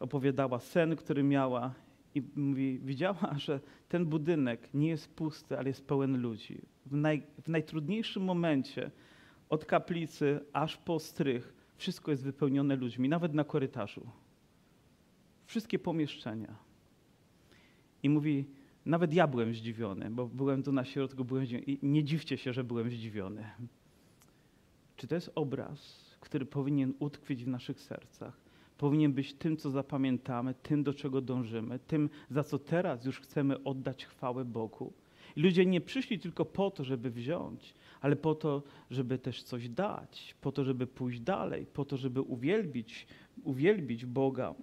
[0.00, 1.74] opowiadała sen, który miała
[2.14, 6.58] i mówi, widziała, że ten budynek nie jest pusty, ale jest pełen ludzi.
[6.86, 8.90] W, naj, w najtrudniejszym momencie,
[9.48, 14.06] od kaplicy aż po strych, wszystko jest wypełnione ludźmi, nawet na korytarzu.
[15.46, 16.56] Wszystkie pomieszczenia.
[18.02, 18.46] I mówi,
[18.86, 21.64] nawet ja byłem zdziwiony, bo byłem tu na środku, byłem zdziwiony.
[21.66, 23.44] I nie dziwcie się, że byłem zdziwiony.
[24.96, 28.40] Czy to jest obraz, który powinien utkwić w naszych sercach?
[28.78, 33.64] Powinien być tym, co zapamiętamy, tym, do czego dążymy, tym, za co teraz już chcemy
[33.64, 34.92] oddać chwałę Bogu.
[35.36, 39.68] I ludzie nie przyszli tylko po to, żeby wziąć, ale po to, żeby też coś
[39.68, 43.06] dać, po to, żeby pójść dalej, po to, żeby uwielbić,
[43.44, 44.54] uwielbić Boga.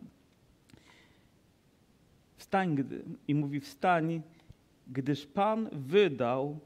[2.43, 4.21] Wstań, gdy, i mówi wstań,
[4.87, 6.59] gdyż Pan wydał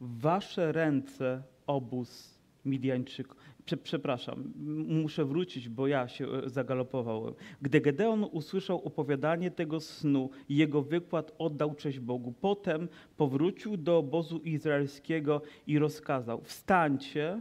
[0.00, 3.36] w wasze ręce obóz Midianczyków.
[3.64, 4.52] Prze, przepraszam,
[4.88, 7.34] muszę wrócić, bo ja się e, zagalopowałem.
[7.62, 12.34] Gdy Gedeon usłyszał opowiadanie tego snu jego wykład oddał cześć Bogu.
[12.40, 17.40] Potem powrócił do obozu izraelskiego i rozkazał, wstańcie,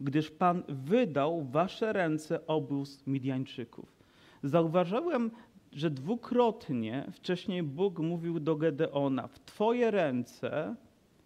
[0.00, 3.92] gdyż Pan wydał w wasze ręce obóz Midianczyków.
[4.42, 5.30] Zauważyłem
[5.74, 10.74] że dwukrotnie wcześniej Bóg mówił do Gedeona: W Twoje ręce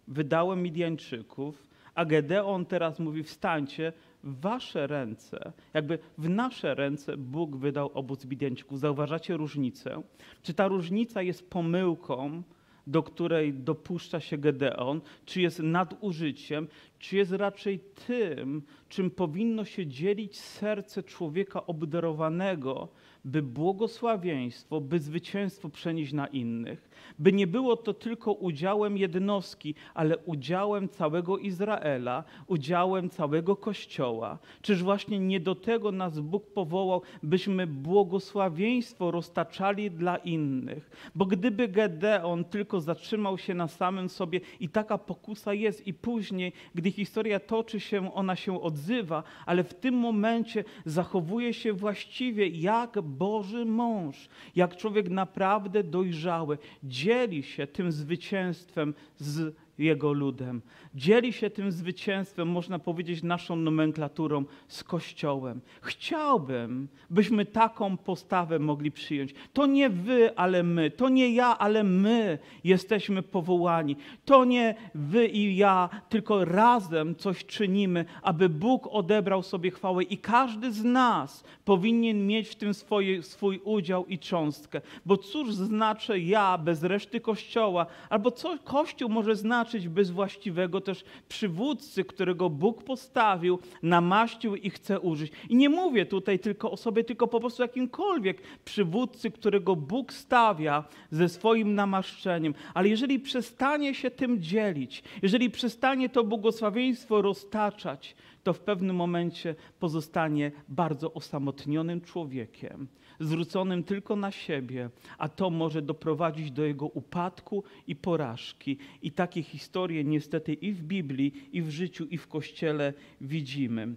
[0.07, 7.55] wydałem Midianczyków, a Gedeon teraz mówi: Wstańcie, w Wasze ręce, jakby w nasze ręce Bóg
[7.55, 8.79] wydał obóz Midianczyków.
[8.79, 10.01] Zauważacie różnicę?
[10.41, 12.43] Czy ta różnica jest pomyłką?
[12.89, 16.67] do której dopuszcza się Gedeon, czy jest nadużyciem,
[16.99, 22.87] czy jest raczej tym, czym powinno się dzielić serce człowieka obdarowanego,
[23.25, 30.17] by błogosławieństwo, by zwycięstwo przenieść na innych, by nie było to tylko udziałem jednostki, ale
[30.17, 34.39] udziałem całego Izraela, udziałem całego Kościoła.
[34.61, 41.11] Czyż właśnie nie do tego nas Bóg powołał, byśmy błogosławieństwo roztaczali dla innych?
[41.15, 46.53] Bo gdyby Gedeon tylko zatrzymał się na samym sobie i taka pokusa jest i później,
[46.75, 53.01] gdy historia toczy się, ona się odzywa, ale w tym momencie zachowuje się właściwie jak
[53.09, 60.61] Boży mąż, jak człowiek naprawdę dojrzały, dzieli się tym zwycięstwem z jego ludem.
[60.95, 65.61] Dzieli się tym zwycięstwem, można powiedzieć, naszą nomenklaturą z Kościołem.
[65.81, 69.33] Chciałbym, byśmy taką postawę mogli przyjąć.
[69.53, 70.91] To nie wy, ale my.
[70.91, 73.95] To nie ja, ale my jesteśmy powołani.
[74.25, 80.17] To nie wy i ja, tylko razem coś czynimy, aby Bóg odebrał sobie chwałę i
[80.17, 84.81] każdy z nas powinien mieć w tym swoje, swój udział i cząstkę.
[85.05, 87.85] Bo cóż znaczy ja bez reszty Kościoła?
[88.09, 94.99] Albo co Kościół może znaczyć bez właściwego też przywódcy, którego Bóg postawił, namaścił i chce
[94.99, 95.31] użyć.
[95.49, 100.83] I nie mówię tutaj tylko o sobie, tylko po prostu jakimkolwiek przywódcy, którego Bóg stawia
[101.11, 102.53] ze swoim namaszczeniem.
[102.73, 109.55] Ale jeżeli przestanie się tym dzielić, jeżeli przestanie to błogosławieństwo roztaczać, to w pewnym momencie
[109.79, 112.87] pozostanie bardzo osamotnionym człowiekiem,
[113.19, 118.77] zwróconym tylko na siebie, a to może doprowadzić do jego upadku i porażki.
[119.01, 123.95] I takie historie niestety i w Biblii, i w życiu, i w Kościele widzimy.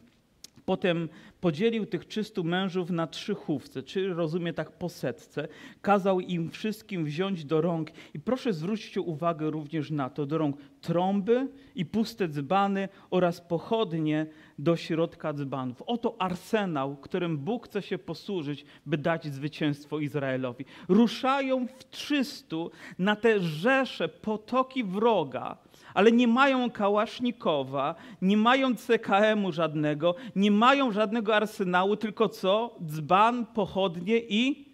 [0.65, 1.09] Potem
[1.41, 5.49] podzielił tych 300 mężów na trzy chówce, czyli rozumie tak po setce.
[5.81, 10.57] Kazał im wszystkim wziąć do rąk i proszę zwróćcie uwagę również na to, do rąk
[10.81, 14.27] trąby i puste dzbany oraz pochodnie
[14.59, 15.83] do środka dzbanów.
[15.83, 20.65] Oto arsenał, którym Bóg chce się posłużyć, by dać zwycięstwo Izraelowi.
[20.89, 22.57] Ruszają w 300
[22.99, 25.59] na te rzesze, potoki wroga,
[25.95, 32.77] ale nie mają kałasznikowa, nie mają CKM-u żadnego, nie mają żadnego arsenału, tylko co?
[32.87, 34.69] Dzban, pochodnie i,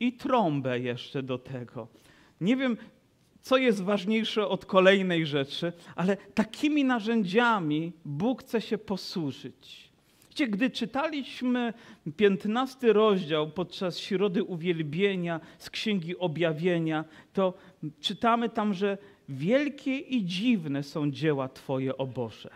[0.00, 1.88] i trąbę jeszcze do tego.
[2.40, 2.76] Nie wiem,
[3.42, 9.92] co jest ważniejsze od kolejnej rzeczy, ale takimi narzędziami Bóg chce się posłużyć.
[10.32, 11.74] Wiecie, gdy czytaliśmy
[12.16, 17.54] 15 rozdział podczas Środy Uwielbienia z Księgi Objawienia, to
[18.00, 22.50] czytamy tam, że wielkie i dziwne są dzieła Twoje, o Boże.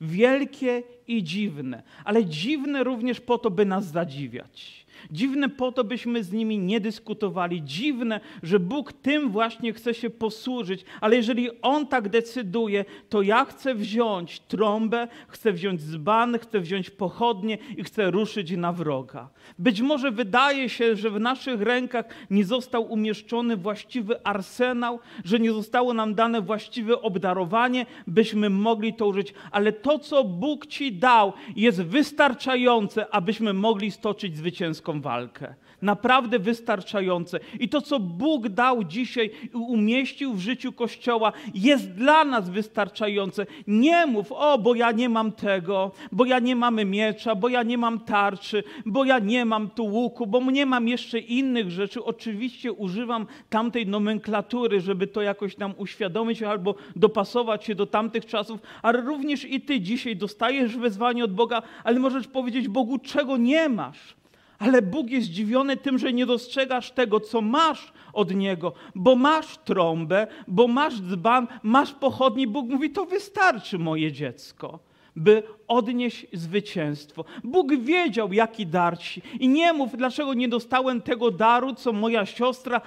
[0.00, 4.86] Wielkie i dziwne, ale dziwne również po to, by nas zadziwiać.
[5.10, 7.62] Dziwne po to, byśmy z nimi nie dyskutowali.
[7.62, 13.44] Dziwne, że Bóg tym właśnie chce się posłużyć, ale jeżeli On tak decyduje, to ja
[13.44, 19.28] chcę wziąć trąbę, chcę wziąć dzban, chcę wziąć pochodnie i chcę ruszyć na wroga.
[19.58, 25.52] Być może wydaje się, że w naszych rękach nie został umieszczony właściwy arsenał, że nie
[25.52, 31.32] zostało nam dane właściwe obdarowanie, byśmy mogli to użyć, ale to, co Bóg Ci dał,
[31.56, 35.54] jest wystarczające, abyśmy mogli stoczyć zwycięską walkę.
[35.82, 37.40] Naprawdę wystarczające.
[37.60, 43.46] I to, co Bóg dał dzisiaj i umieścił w życiu Kościoła, jest dla nas wystarczające.
[43.66, 47.62] Nie mów, o, bo ja nie mam tego, bo ja nie mam miecza, bo ja
[47.62, 52.04] nie mam tarczy, bo ja nie mam tu łuku, bo nie mam jeszcze innych rzeczy.
[52.04, 58.60] Oczywiście używam tamtej nomenklatury, żeby to jakoś nam uświadomić albo dopasować się do tamtych czasów,
[58.82, 63.68] ale również i ty dzisiaj dostajesz wezwanie od Boga, ale możesz powiedzieć Bogu, czego nie
[63.68, 64.17] masz.
[64.58, 69.58] Ale Bóg jest zdziwiony tym, że nie dostrzegasz tego, co masz od Niego, bo masz
[69.58, 72.46] trąbę, bo masz dzban, masz pochodni.
[72.46, 74.87] Bóg mówi, to wystarczy, moje dziecko
[75.18, 77.24] by odnieść zwycięstwo.
[77.44, 79.22] Bóg wiedział, jaki dar ci.
[79.40, 82.80] I nie mów, dlaczego nie dostałem tego daru, co moja siostra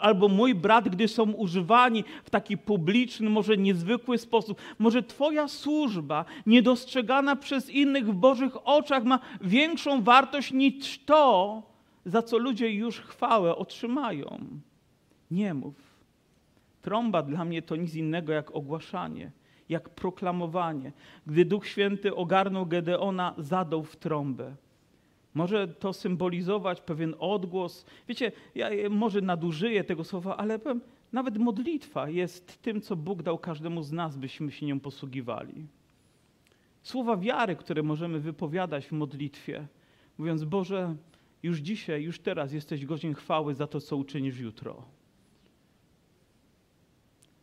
[0.00, 4.58] albo mój brat, gdy są używani w taki publiczny, może niezwykły sposób.
[4.78, 11.62] Może twoja służba, niedostrzegana przez innych w Bożych oczach, ma większą wartość niż to,
[12.04, 14.38] za co ludzie już chwałę otrzymają.
[15.30, 15.74] Nie mów.
[16.82, 19.30] Trąba dla mnie to nic innego jak ogłaszanie
[19.68, 20.92] jak proklamowanie.
[21.26, 24.56] Gdy Duch Święty ogarnął Gedeona, zadał w trąbę.
[25.34, 27.86] Może to symbolizować pewien odgłos.
[28.08, 30.80] Wiecie, ja może nadużyję tego słowa, ale powiem,
[31.12, 35.66] nawet modlitwa jest tym, co Bóg dał każdemu z nas, byśmy się nią posługiwali.
[36.82, 39.66] Słowa wiary, które możemy wypowiadać w modlitwie,
[40.18, 40.96] mówiąc: Boże,
[41.42, 44.82] już dzisiaj, już teraz jesteś godzien chwały za to, co uczynisz jutro.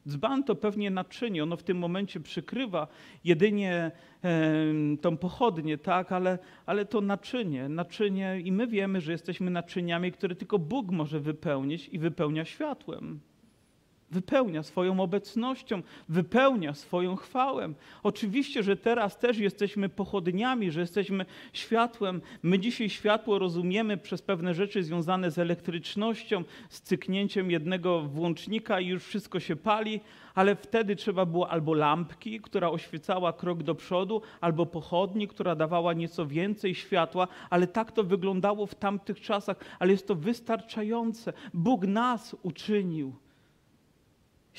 [0.09, 2.87] Dzban to pewnie naczynie, ono w tym momencie przykrywa
[3.23, 3.91] jedynie
[5.01, 10.35] tą pochodnię, tak, ale, ale to naczynie, naczynie i my wiemy, że jesteśmy naczyniami, które
[10.35, 13.19] tylko Bóg może wypełnić i wypełnia światłem
[14.11, 17.73] wypełnia swoją obecnością, wypełnia swoją chwałę.
[18.03, 22.21] Oczywiście, że teraz też jesteśmy pochodniami, że jesteśmy światłem.
[22.43, 28.87] My dzisiaj światło rozumiemy przez pewne rzeczy związane z elektrycznością, z cyknięciem jednego włącznika i
[28.87, 29.99] już wszystko się pali,
[30.35, 35.93] ale wtedy trzeba było albo lampki, która oświecała krok do przodu, albo pochodni, która dawała
[35.93, 41.33] nieco więcej światła, ale tak to wyglądało w tamtych czasach, ale jest to wystarczające.
[41.53, 43.13] Bóg nas uczynił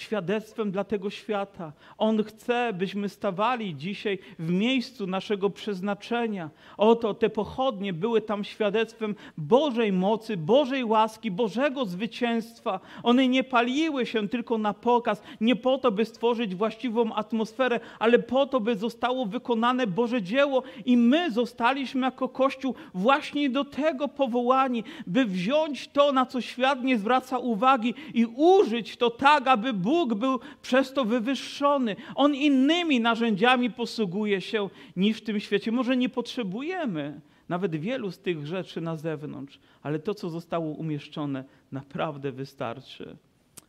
[0.00, 1.72] świadectwem dla tego świata.
[1.98, 6.50] On chce, byśmy stawali dzisiaj w miejscu naszego przeznaczenia.
[6.76, 12.80] Oto te pochodnie były tam świadectwem Bożej mocy, Bożej łaski, Bożego zwycięstwa.
[13.02, 18.18] One nie paliły się tylko na pokaz, nie po to, by stworzyć właściwą atmosferę, ale
[18.18, 24.08] po to, by zostało wykonane Boże dzieło i my zostaliśmy jako Kościół właśnie do tego
[24.08, 29.72] powołani, by wziąć to, na co świat nie zwraca uwagi i użyć to tak, aby
[29.72, 31.96] Bóg był przez to wywyższony.
[32.14, 35.72] On innymi narzędziami posługuje się niż w tym świecie.
[35.72, 41.44] Może nie potrzebujemy nawet wielu z tych rzeczy na zewnątrz, ale to, co zostało umieszczone,
[41.72, 43.16] naprawdę wystarczy.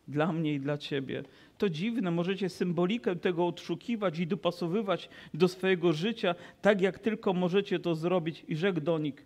[0.08, 1.24] Dla mnie i dla ciebie.
[1.58, 7.80] To dziwne, możecie symbolikę tego odszukiwać i dopasowywać do swojego życia, tak jak tylko możecie
[7.80, 8.46] to zrobić.
[8.48, 9.26] I rzekł do nich,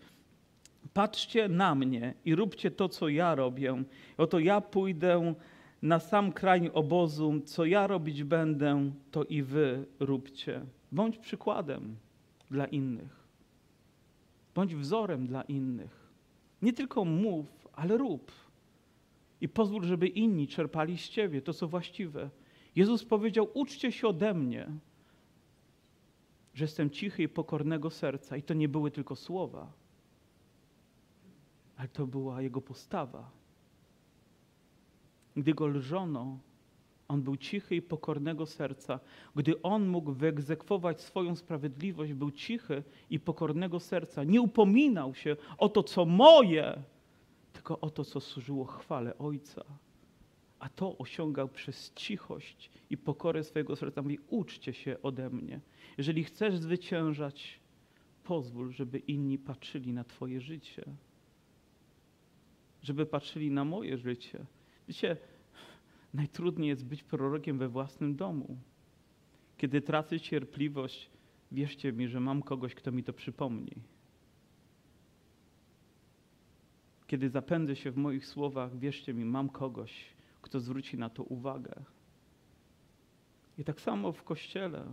[0.94, 3.84] patrzcie na mnie i róbcie to, co ja robię.
[4.18, 5.34] Oto ja pójdę
[5.86, 10.66] na sam kraj obozu, co ja robić będę, to i wy róbcie.
[10.92, 11.96] Bądź przykładem
[12.52, 13.28] dla innych.
[14.56, 16.12] Bądź wzorem dla innych.
[16.62, 18.32] Nie tylko mów, ale rób.
[19.42, 22.30] I pozwól, żeby inni czerpali z ciebie to, co właściwe.
[22.76, 24.72] Jezus powiedział: Uczcie się ode mnie,
[26.54, 28.38] że jestem cichy i pokornego serca.
[28.38, 29.74] I to nie były tylko słowa,
[31.78, 33.45] ale to była jego postawa.
[35.36, 36.40] Gdy go lżono,
[37.08, 39.00] On był cichy i pokornego serca.
[39.36, 44.24] Gdy on mógł wyegzekwować swoją sprawiedliwość, był cichy i pokornego serca.
[44.24, 46.82] Nie upominał się o to, co moje,
[47.54, 49.66] tylko o to, co służyło chwale Ojca.
[50.60, 54.02] A to osiągał przez cichość i pokorę swojego serca.
[54.02, 55.60] Mówi, uczcie się ode mnie.
[55.98, 57.60] Jeżeli chcesz zwyciężać,
[58.24, 60.84] pozwól, żeby inni patrzyli na Twoje życie.
[62.82, 64.46] Żeby patrzyli na moje życie.
[64.88, 65.18] Wiecie,
[66.14, 68.58] najtrudniej jest być prorokiem we własnym domu.
[69.58, 71.10] Kiedy tracę cierpliwość,
[71.52, 73.76] wierzcie mi, że mam kogoś, kto mi to przypomni.
[77.08, 80.06] Kiedy zapędzę się w moich słowach, wierzcie mi, mam kogoś,
[80.42, 81.74] kto zwróci na to uwagę.
[83.58, 84.86] I tak samo w kościele,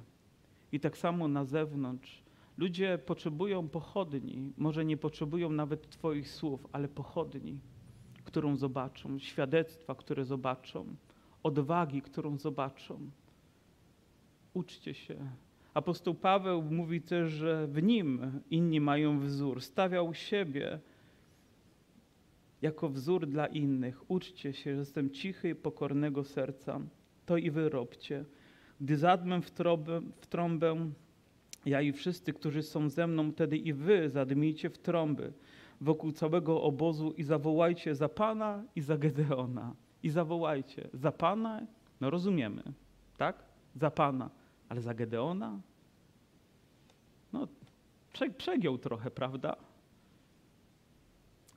[0.72, 2.22] i tak samo na zewnątrz.
[2.58, 7.58] Ludzie potrzebują pochodni, może nie potrzebują nawet Twoich słów, ale pochodni,
[8.32, 10.86] którą zobaczą, świadectwa, które zobaczą,
[11.42, 13.10] odwagi, którą zobaczą.
[14.54, 15.16] Uczcie się.
[15.74, 19.62] Apostoł Paweł mówi też, że w nim inni mają wzór.
[19.62, 20.80] Stawiał siebie
[22.62, 24.10] jako wzór dla innych.
[24.10, 26.80] Uczcie się, że jestem cichy i pokornego serca.
[27.26, 28.24] To i wy robcie.
[28.80, 30.90] Gdy zadmę w trąbę, w trąbę,
[31.66, 35.32] ja i wszyscy, którzy są ze mną, wtedy i wy zadmijcie w trąby
[35.82, 39.74] wokół całego obozu i zawołajcie za Pana i za Gedeona.
[40.02, 41.66] I zawołajcie za Pana,
[42.00, 42.62] no rozumiemy,
[43.16, 43.44] tak?
[43.74, 44.30] Za Pana,
[44.68, 45.60] ale za Gedeona?
[47.32, 47.48] No,
[48.38, 49.56] przegiął trochę, prawda?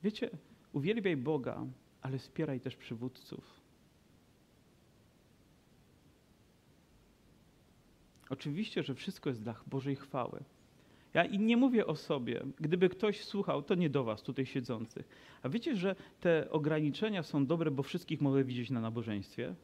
[0.02, 0.30] Wiecie,
[0.72, 1.66] uwielbiaj Boga,
[2.02, 3.60] ale wspieraj też przywódców.
[8.30, 10.44] Oczywiście, że wszystko jest dla Bożej chwały.
[11.16, 12.42] Ja i nie mówię o sobie.
[12.60, 15.08] Gdyby ktoś słuchał, to nie do was tutaj siedzących.
[15.42, 19.54] A wiecie, że te ograniczenia są dobre, bo wszystkich mogę widzieć na nabożeństwie?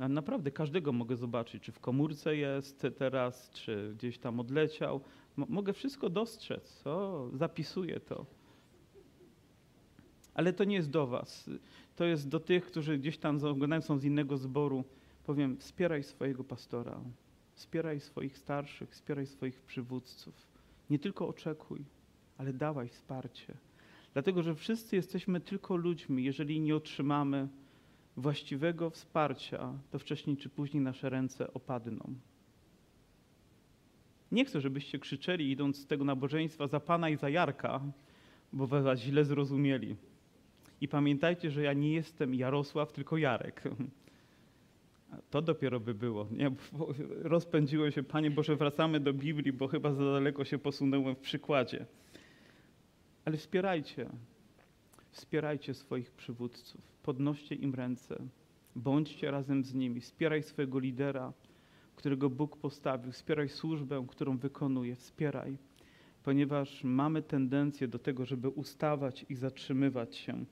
[0.00, 5.00] Ja naprawdę każdego mogę zobaczyć, czy w komórce jest teraz, czy gdzieś tam odleciał.
[5.38, 6.86] M mogę wszystko dostrzec.
[6.86, 8.26] O, zapisuję to.
[10.34, 11.50] Ale to nie jest do was.
[11.96, 14.84] To jest do tych, którzy gdzieś tam oglądają, są z innego zboru.
[15.24, 17.00] Powiem, wspieraj swojego pastora.
[17.54, 20.34] Wspieraj swoich starszych, wspieraj swoich przywódców.
[20.90, 21.84] Nie tylko oczekuj,
[22.38, 23.54] ale dawaj wsparcie.
[24.12, 26.24] Dlatego, że wszyscy jesteśmy tylko ludźmi.
[26.24, 27.48] Jeżeli nie otrzymamy
[28.16, 32.14] właściwego wsparcia, to wcześniej czy później nasze ręce opadną.
[34.32, 37.80] Nie chcę, żebyście krzyczeli, idąc z tego nabożeństwa, za Pana i za Jarka,
[38.52, 39.96] bo was źle zrozumieli.
[40.80, 43.62] I pamiętajcie, że ja nie jestem Jarosław, tylko Jarek.
[45.30, 46.28] To dopiero by było.
[46.30, 46.50] Nie?
[47.22, 51.86] Rozpędziłem się, Panie Boże, wracamy do Biblii, bo chyba za daleko się posunąłem w przykładzie.
[53.24, 54.08] Ale wspierajcie,
[55.10, 58.16] wspierajcie swoich przywódców, podnoście im ręce,
[58.76, 61.32] bądźcie razem z nimi, wspieraj swojego lidera,
[61.96, 65.56] którego Bóg postawił, wspieraj służbę, którą wykonuje, wspieraj,
[66.22, 70.44] ponieważ mamy tendencję do tego, żeby ustawać i zatrzymywać się.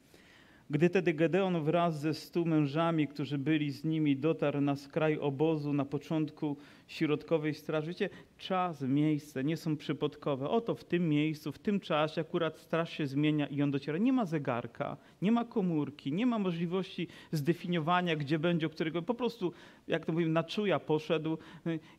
[0.71, 5.73] Gdy tedy Gedeon wraz ze stu mężami, którzy byli z nimi, dotarł na skraj obozu
[5.73, 6.57] na początku
[6.87, 8.09] środkowej straży, wiecie,
[8.39, 10.49] czas, miejsce nie są przypadkowe.
[10.49, 13.99] Oto w tym miejscu, w tym czasie akurat straż się zmienia i on dociera.
[13.99, 19.15] Nie ma zegarka, nie ma komórki, nie ma możliwości zdefiniowania, gdzie będzie, o którego po
[19.15, 19.53] prostu,
[19.89, 21.39] jak to mówię, na czuja poszedł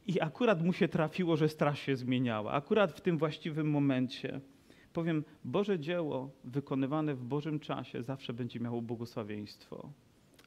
[0.08, 2.52] i akurat mu się trafiło, że straż się zmieniała.
[2.52, 4.42] Akurat w tym właściwym momencie.
[4.94, 9.90] Powiem, Boże dzieło wykonywane w Bożym czasie zawsze będzie miało błogosławieństwo.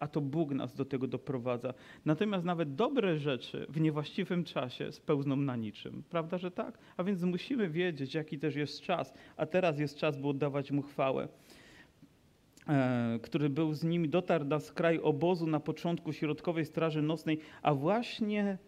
[0.01, 1.75] A to Bóg nas do tego doprowadza.
[2.05, 6.03] Natomiast nawet dobre rzeczy w niewłaściwym czasie spełzną na niczym.
[6.11, 6.79] Prawda, że tak?
[6.97, 9.15] A więc musimy wiedzieć, jaki też jest czas.
[9.37, 11.29] A teraz jest czas, by oddawać Mu chwałę.
[12.69, 17.75] E, który był z nimi, dotarł na skraj obozu na początku środkowej straży nocnej, a
[17.75, 18.59] właśnie,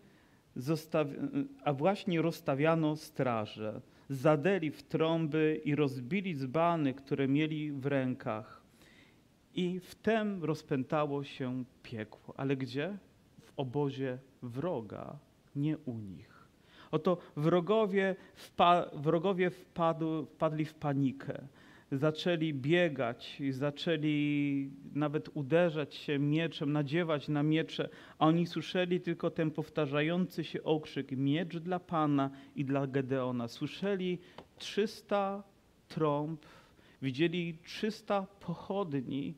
[1.64, 8.62] a właśnie rozstawiano straże zadeli w trąby i rozbili dzbany, które mieli w rękach.
[9.54, 12.34] I wtem rozpętało się piekło.
[12.36, 12.98] Ale gdzie?
[13.40, 15.18] W obozie wroga,
[15.57, 16.48] nie u nich.
[16.90, 21.48] Oto wrogowie, wpa wrogowie wpadli w panikę
[21.93, 29.30] zaczęli biegać i zaczęli nawet uderzać się mieczem, nadziewać na miecze, a oni słyszeli tylko
[29.30, 33.49] ten powtarzający się okrzyk miecz dla Pana i dla Gedeona.
[33.49, 34.18] Słyszeli
[34.59, 35.43] 300
[35.89, 36.47] trąb,
[37.03, 39.34] widzieli 300 pochodni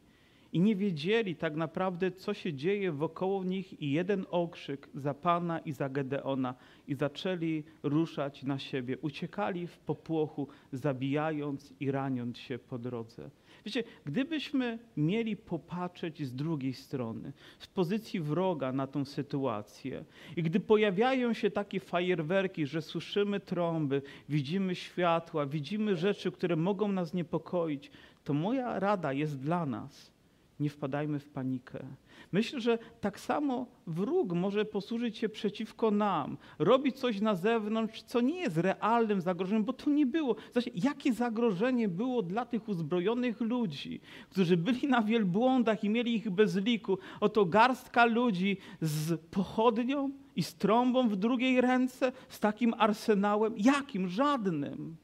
[0.52, 5.58] i nie wiedzieli tak naprawdę, co się dzieje wokoło nich i jeden okrzyk za Pana
[5.58, 6.54] i za Gedeona
[6.88, 8.98] i zaczęli ruszać na siebie.
[8.98, 13.30] Uciekali w popłochu, zabijając i raniąc się po drodze.
[13.64, 20.04] Wiecie, gdybyśmy mieli popatrzeć z drugiej strony, z pozycji wroga na tą sytuację
[20.36, 26.92] i gdy pojawiają się takie fajerwerki, że słyszymy trąby, widzimy światła, widzimy rzeczy, które mogą
[26.92, 27.90] nas niepokoić,
[28.24, 30.10] to moja rada jest dla nas–
[30.60, 31.84] nie wpadajmy w panikę.
[32.32, 38.20] Myślę, że tak samo wróg może posłużyć się przeciwko nam, robić coś na zewnątrz, co
[38.20, 40.36] nie jest realnym zagrożeniem, bo to nie było.
[40.52, 44.00] Znaczy, jakie zagrożenie było dla tych uzbrojonych ludzi,
[44.30, 46.98] którzy byli na wielbłądach i mieli ich bez liku?
[47.20, 53.54] Oto garstka ludzi z pochodnią i z trąbą w drugiej ręce, z takim arsenałem.
[53.56, 54.08] Jakim?
[54.08, 54.96] Żadnym.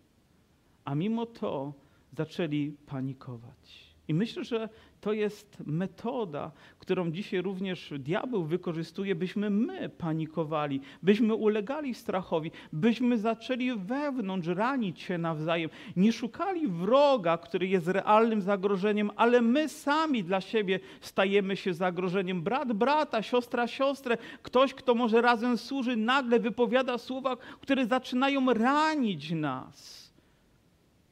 [0.85, 1.73] A mimo to
[2.13, 3.84] zaczęli panikować.
[4.09, 4.69] I myślę, że
[5.01, 13.19] to jest metoda, którą dzisiaj również diabeł wykorzystuje, byśmy my panikowali, byśmy ulegali strachowi, byśmy
[13.19, 15.71] zaczęli wewnątrz ranić się nawzajem.
[15.97, 22.43] Nie szukali wroga, który jest realnym zagrożeniem, ale my sami dla siebie stajemy się zagrożeniem.
[22.43, 29.31] Brat brata, siostra siostrę, ktoś, kto może razem służy, nagle wypowiada słowa, które zaczynają ranić
[29.31, 30.04] nas.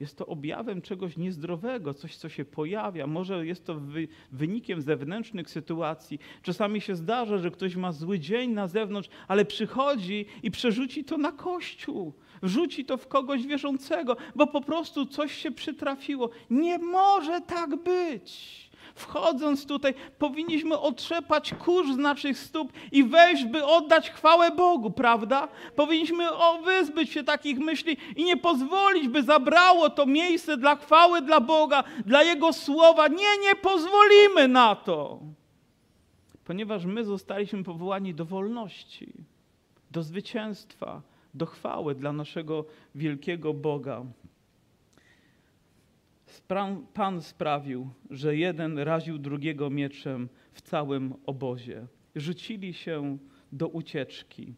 [0.02, 3.06] Jest to objawem czegoś niezdrowego, coś, co się pojawia.
[3.06, 6.18] Może jest to wy, wynikiem zewnętrznych sytuacji.
[6.42, 11.18] Czasami się zdarza, że ktoś ma zły dzień na zewnątrz, ale przychodzi i przerzuci to
[11.18, 12.12] na kościół.
[12.42, 16.30] Wrzuci to w kogoś wierzącego, bo po prostu coś się przytrafiło.
[16.50, 18.70] Nie może tak być.
[18.94, 25.48] Wchodząc tutaj, powinniśmy otrzepać kurz z naszych stóp i wejść, by oddać chwałę Bogu, prawda?
[25.76, 26.24] Powinniśmy
[26.64, 31.84] wyzbyć się takich myśli i nie pozwolić, by zabrało to miejsce dla chwały dla Boga,
[32.06, 33.08] dla Jego słowa.
[33.08, 35.20] Nie, nie pozwolimy na to.
[36.44, 39.12] Ponieważ my zostaliśmy powołani do wolności,
[39.90, 41.02] do zwycięstwa,
[41.34, 42.64] do chwały dla naszego
[42.94, 44.04] wielkiego Boga.
[46.94, 51.86] Pan sprawił, że jeden raził drugiego mieczem w całym obozie.
[52.16, 53.18] Rzucili się
[53.52, 54.54] do ucieczki.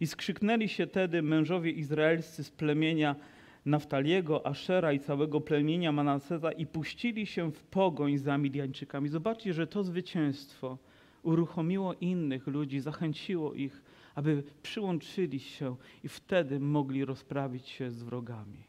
[0.00, 3.16] I skrzyknęli się tedy mężowie izraelscy z plemienia
[3.64, 9.08] Naftaliego, Ashera i całego plemienia Manaseza i puścili się w pogoń za Midianczykami.
[9.08, 10.78] Zobaczcie, że to zwycięstwo
[11.22, 13.82] uruchomiło innych ludzi, zachęciło ich,
[14.14, 18.64] aby przyłączyli się i wtedy mogli rozprawić się z wrogami.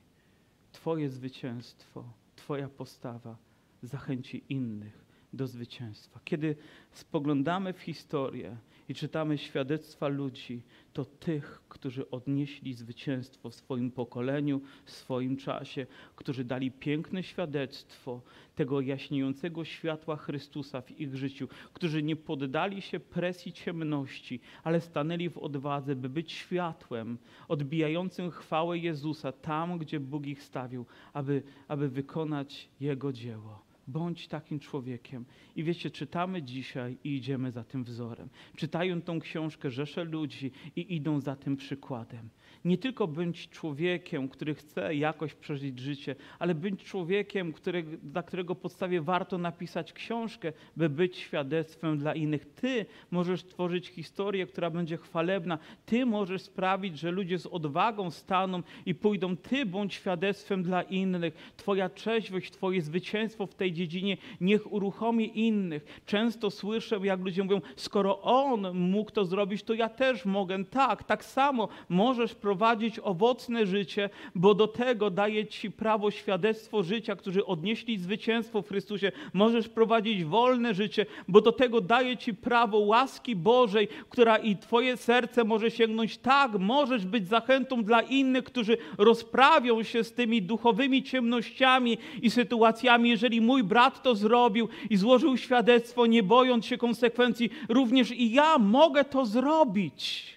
[0.71, 3.37] Twoje zwycięstwo Twoja postawa
[3.81, 6.19] zachęci innych do zwycięstwa.
[6.25, 6.55] Kiedy
[6.91, 8.57] spoglądamy w historię
[8.89, 10.61] i czytamy świadectwa ludzi,
[10.93, 18.21] to tych, którzy odnieśli zwycięstwo w swoim pokoleniu, w swoim czasie, którzy dali piękne świadectwo
[18.55, 25.29] tego jaśniejącego światła Chrystusa w ich życiu, którzy nie poddali się presji ciemności, ale stanęli
[25.29, 27.17] w odwadze, by być światłem
[27.47, 33.66] odbijającym chwałę Jezusa tam, gdzie Bóg ich stawił, aby, aby wykonać Jego dzieło.
[33.87, 35.25] Bądź takim człowiekiem.
[35.55, 38.29] I wiecie, czytamy dzisiaj i idziemy za tym wzorem.
[38.55, 42.29] Czytają tą książkę rzesze ludzi i idą za tym przykładem.
[42.65, 48.55] Nie tylko bądź człowiekiem, który chce jakoś przeżyć życie, ale bądź człowiekiem, który, dla którego
[48.55, 52.45] podstawie warto napisać książkę, by być świadectwem dla innych.
[52.45, 55.57] Ty możesz tworzyć historię, która będzie chwalebna.
[55.85, 59.37] Ty możesz sprawić, że ludzie z odwagą staną i pójdą.
[59.37, 61.53] Ty bądź świadectwem dla innych.
[61.57, 66.01] Twoja trzeźwość, Twoje zwycięstwo w tej dziedzinie niech uruchomi innych.
[66.05, 70.65] Często słyszę, jak ludzie mówią, skoro on mógł to zrobić, to ja też mogę.
[70.65, 77.15] Tak, tak samo możesz prowadzić owocne życie, bo do tego daje Ci prawo świadectwo życia,
[77.15, 79.11] którzy odnieśli zwycięstwo w Chrystusie.
[79.33, 84.97] Możesz prowadzić wolne życie, bo do tego daje Ci prawo łaski Bożej, która i Twoje
[84.97, 86.17] serce może sięgnąć.
[86.17, 93.09] Tak, możesz być zachętą dla innych, którzy rozprawią się z tymi duchowymi ciemnościami i sytuacjami.
[93.09, 98.57] Jeżeli mój brat to zrobił i złożył świadectwo, nie bojąc się konsekwencji, również i ja
[98.57, 100.36] mogę to zrobić.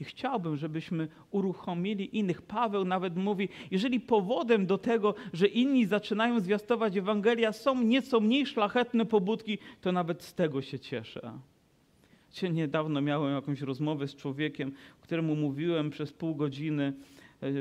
[0.00, 2.42] I chciałbym, żebyśmy uruchomili innych.
[2.42, 8.46] Paweł nawet mówi, jeżeli powodem do tego, że inni zaczynają zwiastować Ewangelia, są nieco mniej
[8.46, 11.38] szlachetne pobudki, to nawet z tego się cieszę.
[12.30, 16.92] Cię niedawno miałem jakąś rozmowę z człowiekiem, któremu mówiłem przez pół godziny,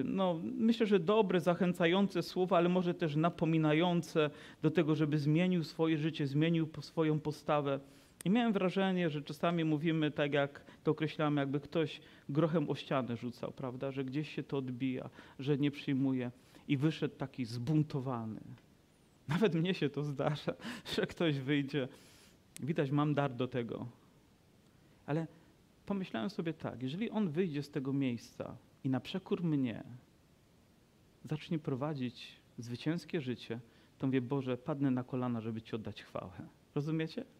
[0.04, 4.30] no, myślę, że dobre, zachęcające słowa, ale może też napominające
[4.62, 7.80] do tego, żeby zmienił swoje życie, zmienił swoją postawę.
[8.28, 13.18] I miałem wrażenie, że czasami mówimy tak, jak to określamy, jakby ktoś grochem o ścianę
[13.18, 15.10] rzucał, prawda, że gdzieś się to odbija,
[15.40, 16.32] że nie przyjmuje.
[16.68, 18.42] I wyszedł taki zbuntowany.
[19.30, 20.54] Nawet mnie się to zdarza,
[20.96, 21.88] że ktoś wyjdzie.
[22.64, 23.88] Widać, mam dar do tego.
[25.06, 25.28] Ale
[25.86, 29.84] pomyślałem sobie tak, jeżeli on wyjdzie z tego miejsca i na przekór mnie
[31.24, 33.60] zacznie prowadzić zwycięskie życie,
[33.98, 36.48] to mówię, Boże, padnę na kolana, żeby Ci oddać chwałę.
[36.76, 37.37] Rozumiecie?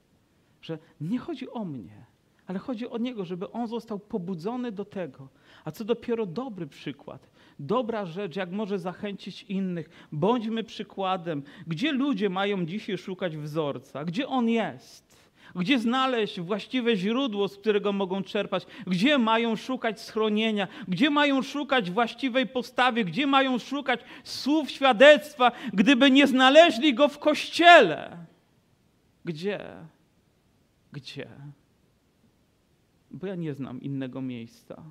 [0.68, 2.06] Że nie chodzi o mnie,
[2.48, 5.28] ale chodzi o Niego, żeby On został pobudzony do tego.
[5.66, 9.90] A co dopiero dobry przykład, dobra rzecz, jak może zachęcić innych.
[10.12, 11.44] Bądźmy przykładem.
[11.68, 14.06] Gdzie ludzie mają dzisiaj szukać wzorca?
[14.06, 15.08] Gdzie On jest?
[15.56, 18.66] Gdzie znaleźć właściwe źródło, z którego mogą czerpać?
[18.88, 20.68] Gdzie mają szukać schronienia?
[20.88, 23.06] Gdzie mają szukać właściwej postawy?
[23.06, 28.18] Gdzie mają szukać słów świadectwa, gdyby nie znaleźli go w kościele?
[29.26, 29.60] Gdzie?
[30.98, 31.30] Gdzie?
[33.12, 34.84] Bo ja nie znam innego miejsca.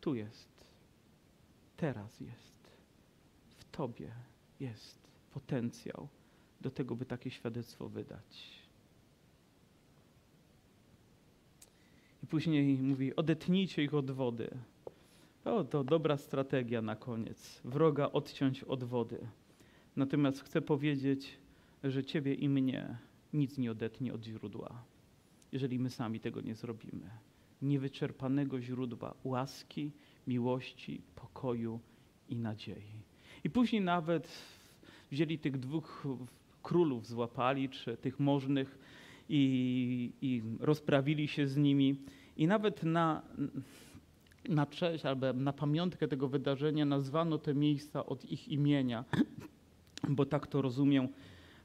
[0.00, 0.48] Tu jest.
[1.76, 2.70] Teraz jest.
[3.56, 4.12] W Tobie
[4.60, 4.98] jest
[5.32, 6.08] potencjał
[6.60, 8.50] do tego, by takie świadectwo wydać.
[12.22, 14.50] I później mówi: odetnijcie ich od wody.
[15.44, 17.60] O, to dobra strategia na koniec.
[17.64, 19.26] Wroga odciąć od wody.
[19.96, 21.38] Natomiast chcę powiedzieć,
[21.84, 22.98] że Ciebie i mnie
[23.32, 24.84] nic nie odetnie od źródła,
[25.52, 27.10] jeżeli my sami tego nie zrobimy.
[27.62, 29.90] Niewyczerpanego źródła łaski,
[30.26, 31.80] miłości, pokoju
[32.28, 33.02] i nadziei.
[33.44, 34.28] I później nawet
[35.10, 36.06] wzięli tych dwóch
[36.62, 38.78] królów, złapali, czy tych możnych
[39.28, 41.96] i, i rozprawili się z nimi.
[42.36, 43.22] I nawet na,
[44.48, 49.04] na cześć albo na pamiątkę tego wydarzenia nazwano te miejsca od ich imienia,
[50.08, 51.08] bo tak to rozumią,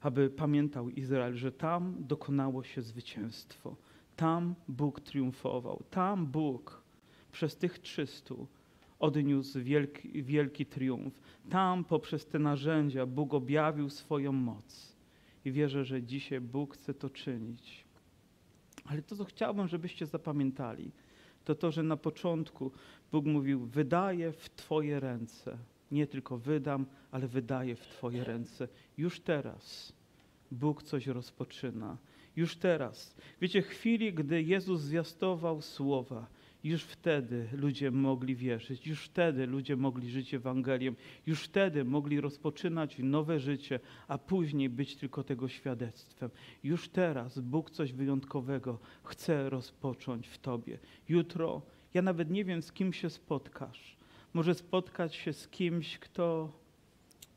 [0.02, 3.76] aby pamiętał Izrael, że tam dokonało się zwycięstwo.
[4.16, 5.84] Tam Bóg triumfował.
[5.90, 6.82] Tam Bóg
[7.32, 8.48] przez tych trzystu
[9.00, 11.22] odniósł wielki, wielki triumf.
[11.50, 14.98] Tam poprzez te narzędzia Bóg objawił swoją moc.
[15.46, 17.86] I wierzę, że dzisiaj Bóg chce to czynić.
[18.86, 20.92] Ale to, co chciałbym, żebyście zapamiętali,
[21.44, 22.72] to to, że na początku
[23.12, 25.58] Bóg mówił: Wydaję w Twoje ręce.
[25.92, 28.68] Nie tylko wydam, ale wydaję w Twoje ręce.
[28.98, 29.94] Już teraz
[30.52, 31.98] Bóg coś rozpoczyna.
[32.36, 33.16] Już teraz.
[33.42, 36.28] Wiecie, chwili, gdy Jezus zwiastował słowa,
[36.64, 40.94] już wtedy ludzie mogli wierzyć, już wtedy ludzie mogli żyć Ewangelią,
[41.28, 46.30] już wtedy mogli rozpoczynać nowe życie, a później być tylko tego świadectwem.
[46.64, 50.80] Już teraz Bóg coś wyjątkowego chce rozpocząć w Tobie.
[51.10, 51.62] Jutro,
[51.94, 53.97] ja nawet nie wiem, z kim się spotkasz.
[54.34, 56.52] Może spotkać się z kimś, kto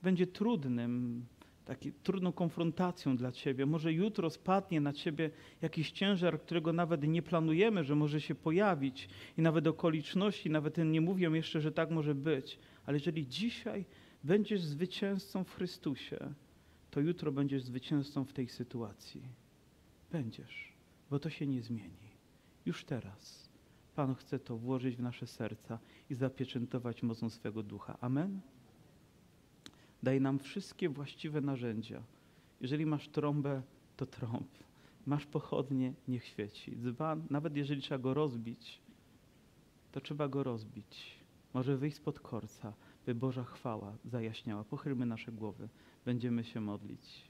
[0.03, 1.25] będzie trudnym,
[1.65, 3.67] taką trudną konfrontacją dla Ciebie.
[3.67, 5.31] Może jutro spadnie na Ciebie
[5.63, 11.01] jakiś ciężar, którego nawet nie planujemy, że może się pojawić i nawet okoliczności, nawet nie
[11.01, 12.59] mówią jeszcze, że tak może być.
[12.87, 13.85] Ale jeżeli dzisiaj
[14.25, 16.35] będziesz zwycięzcą w Chrystusie,
[16.91, 19.23] to jutro będziesz zwycięzcą w tej sytuacji.
[20.13, 20.73] Będziesz,
[21.11, 22.11] bo to się nie zmieni.
[22.67, 23.50] Już teraz
[24.01, 25.79] Pan chce to włożyć w nasze serca
[26.11, 27.99] i zapieczętować mocą swego ducha.
[28.01, 28.41] Amen.
[30.03, 32.03] Daj nam wszystkie właściwe narzędzia.
[32.61, 33.63] Jeżeli masz trąbę,
[33.97, 34.49] to trąb.
[35.07, 36.77] Masz pochodnie, niech świeci.
[36.77, 38.81] Dzban, nawet jeżeli trzeba go rozbić,
[39.93, 41.19] to trzeba go rozbić.
[41.55, 42.73] Może wyjść spod korca,
[43.07, 44.65] by Boża chwała zajaśniała.
[44.65, 45.69] Pochylmy nasze głowy.
[46.05, 47.30] Będziemy się modlić.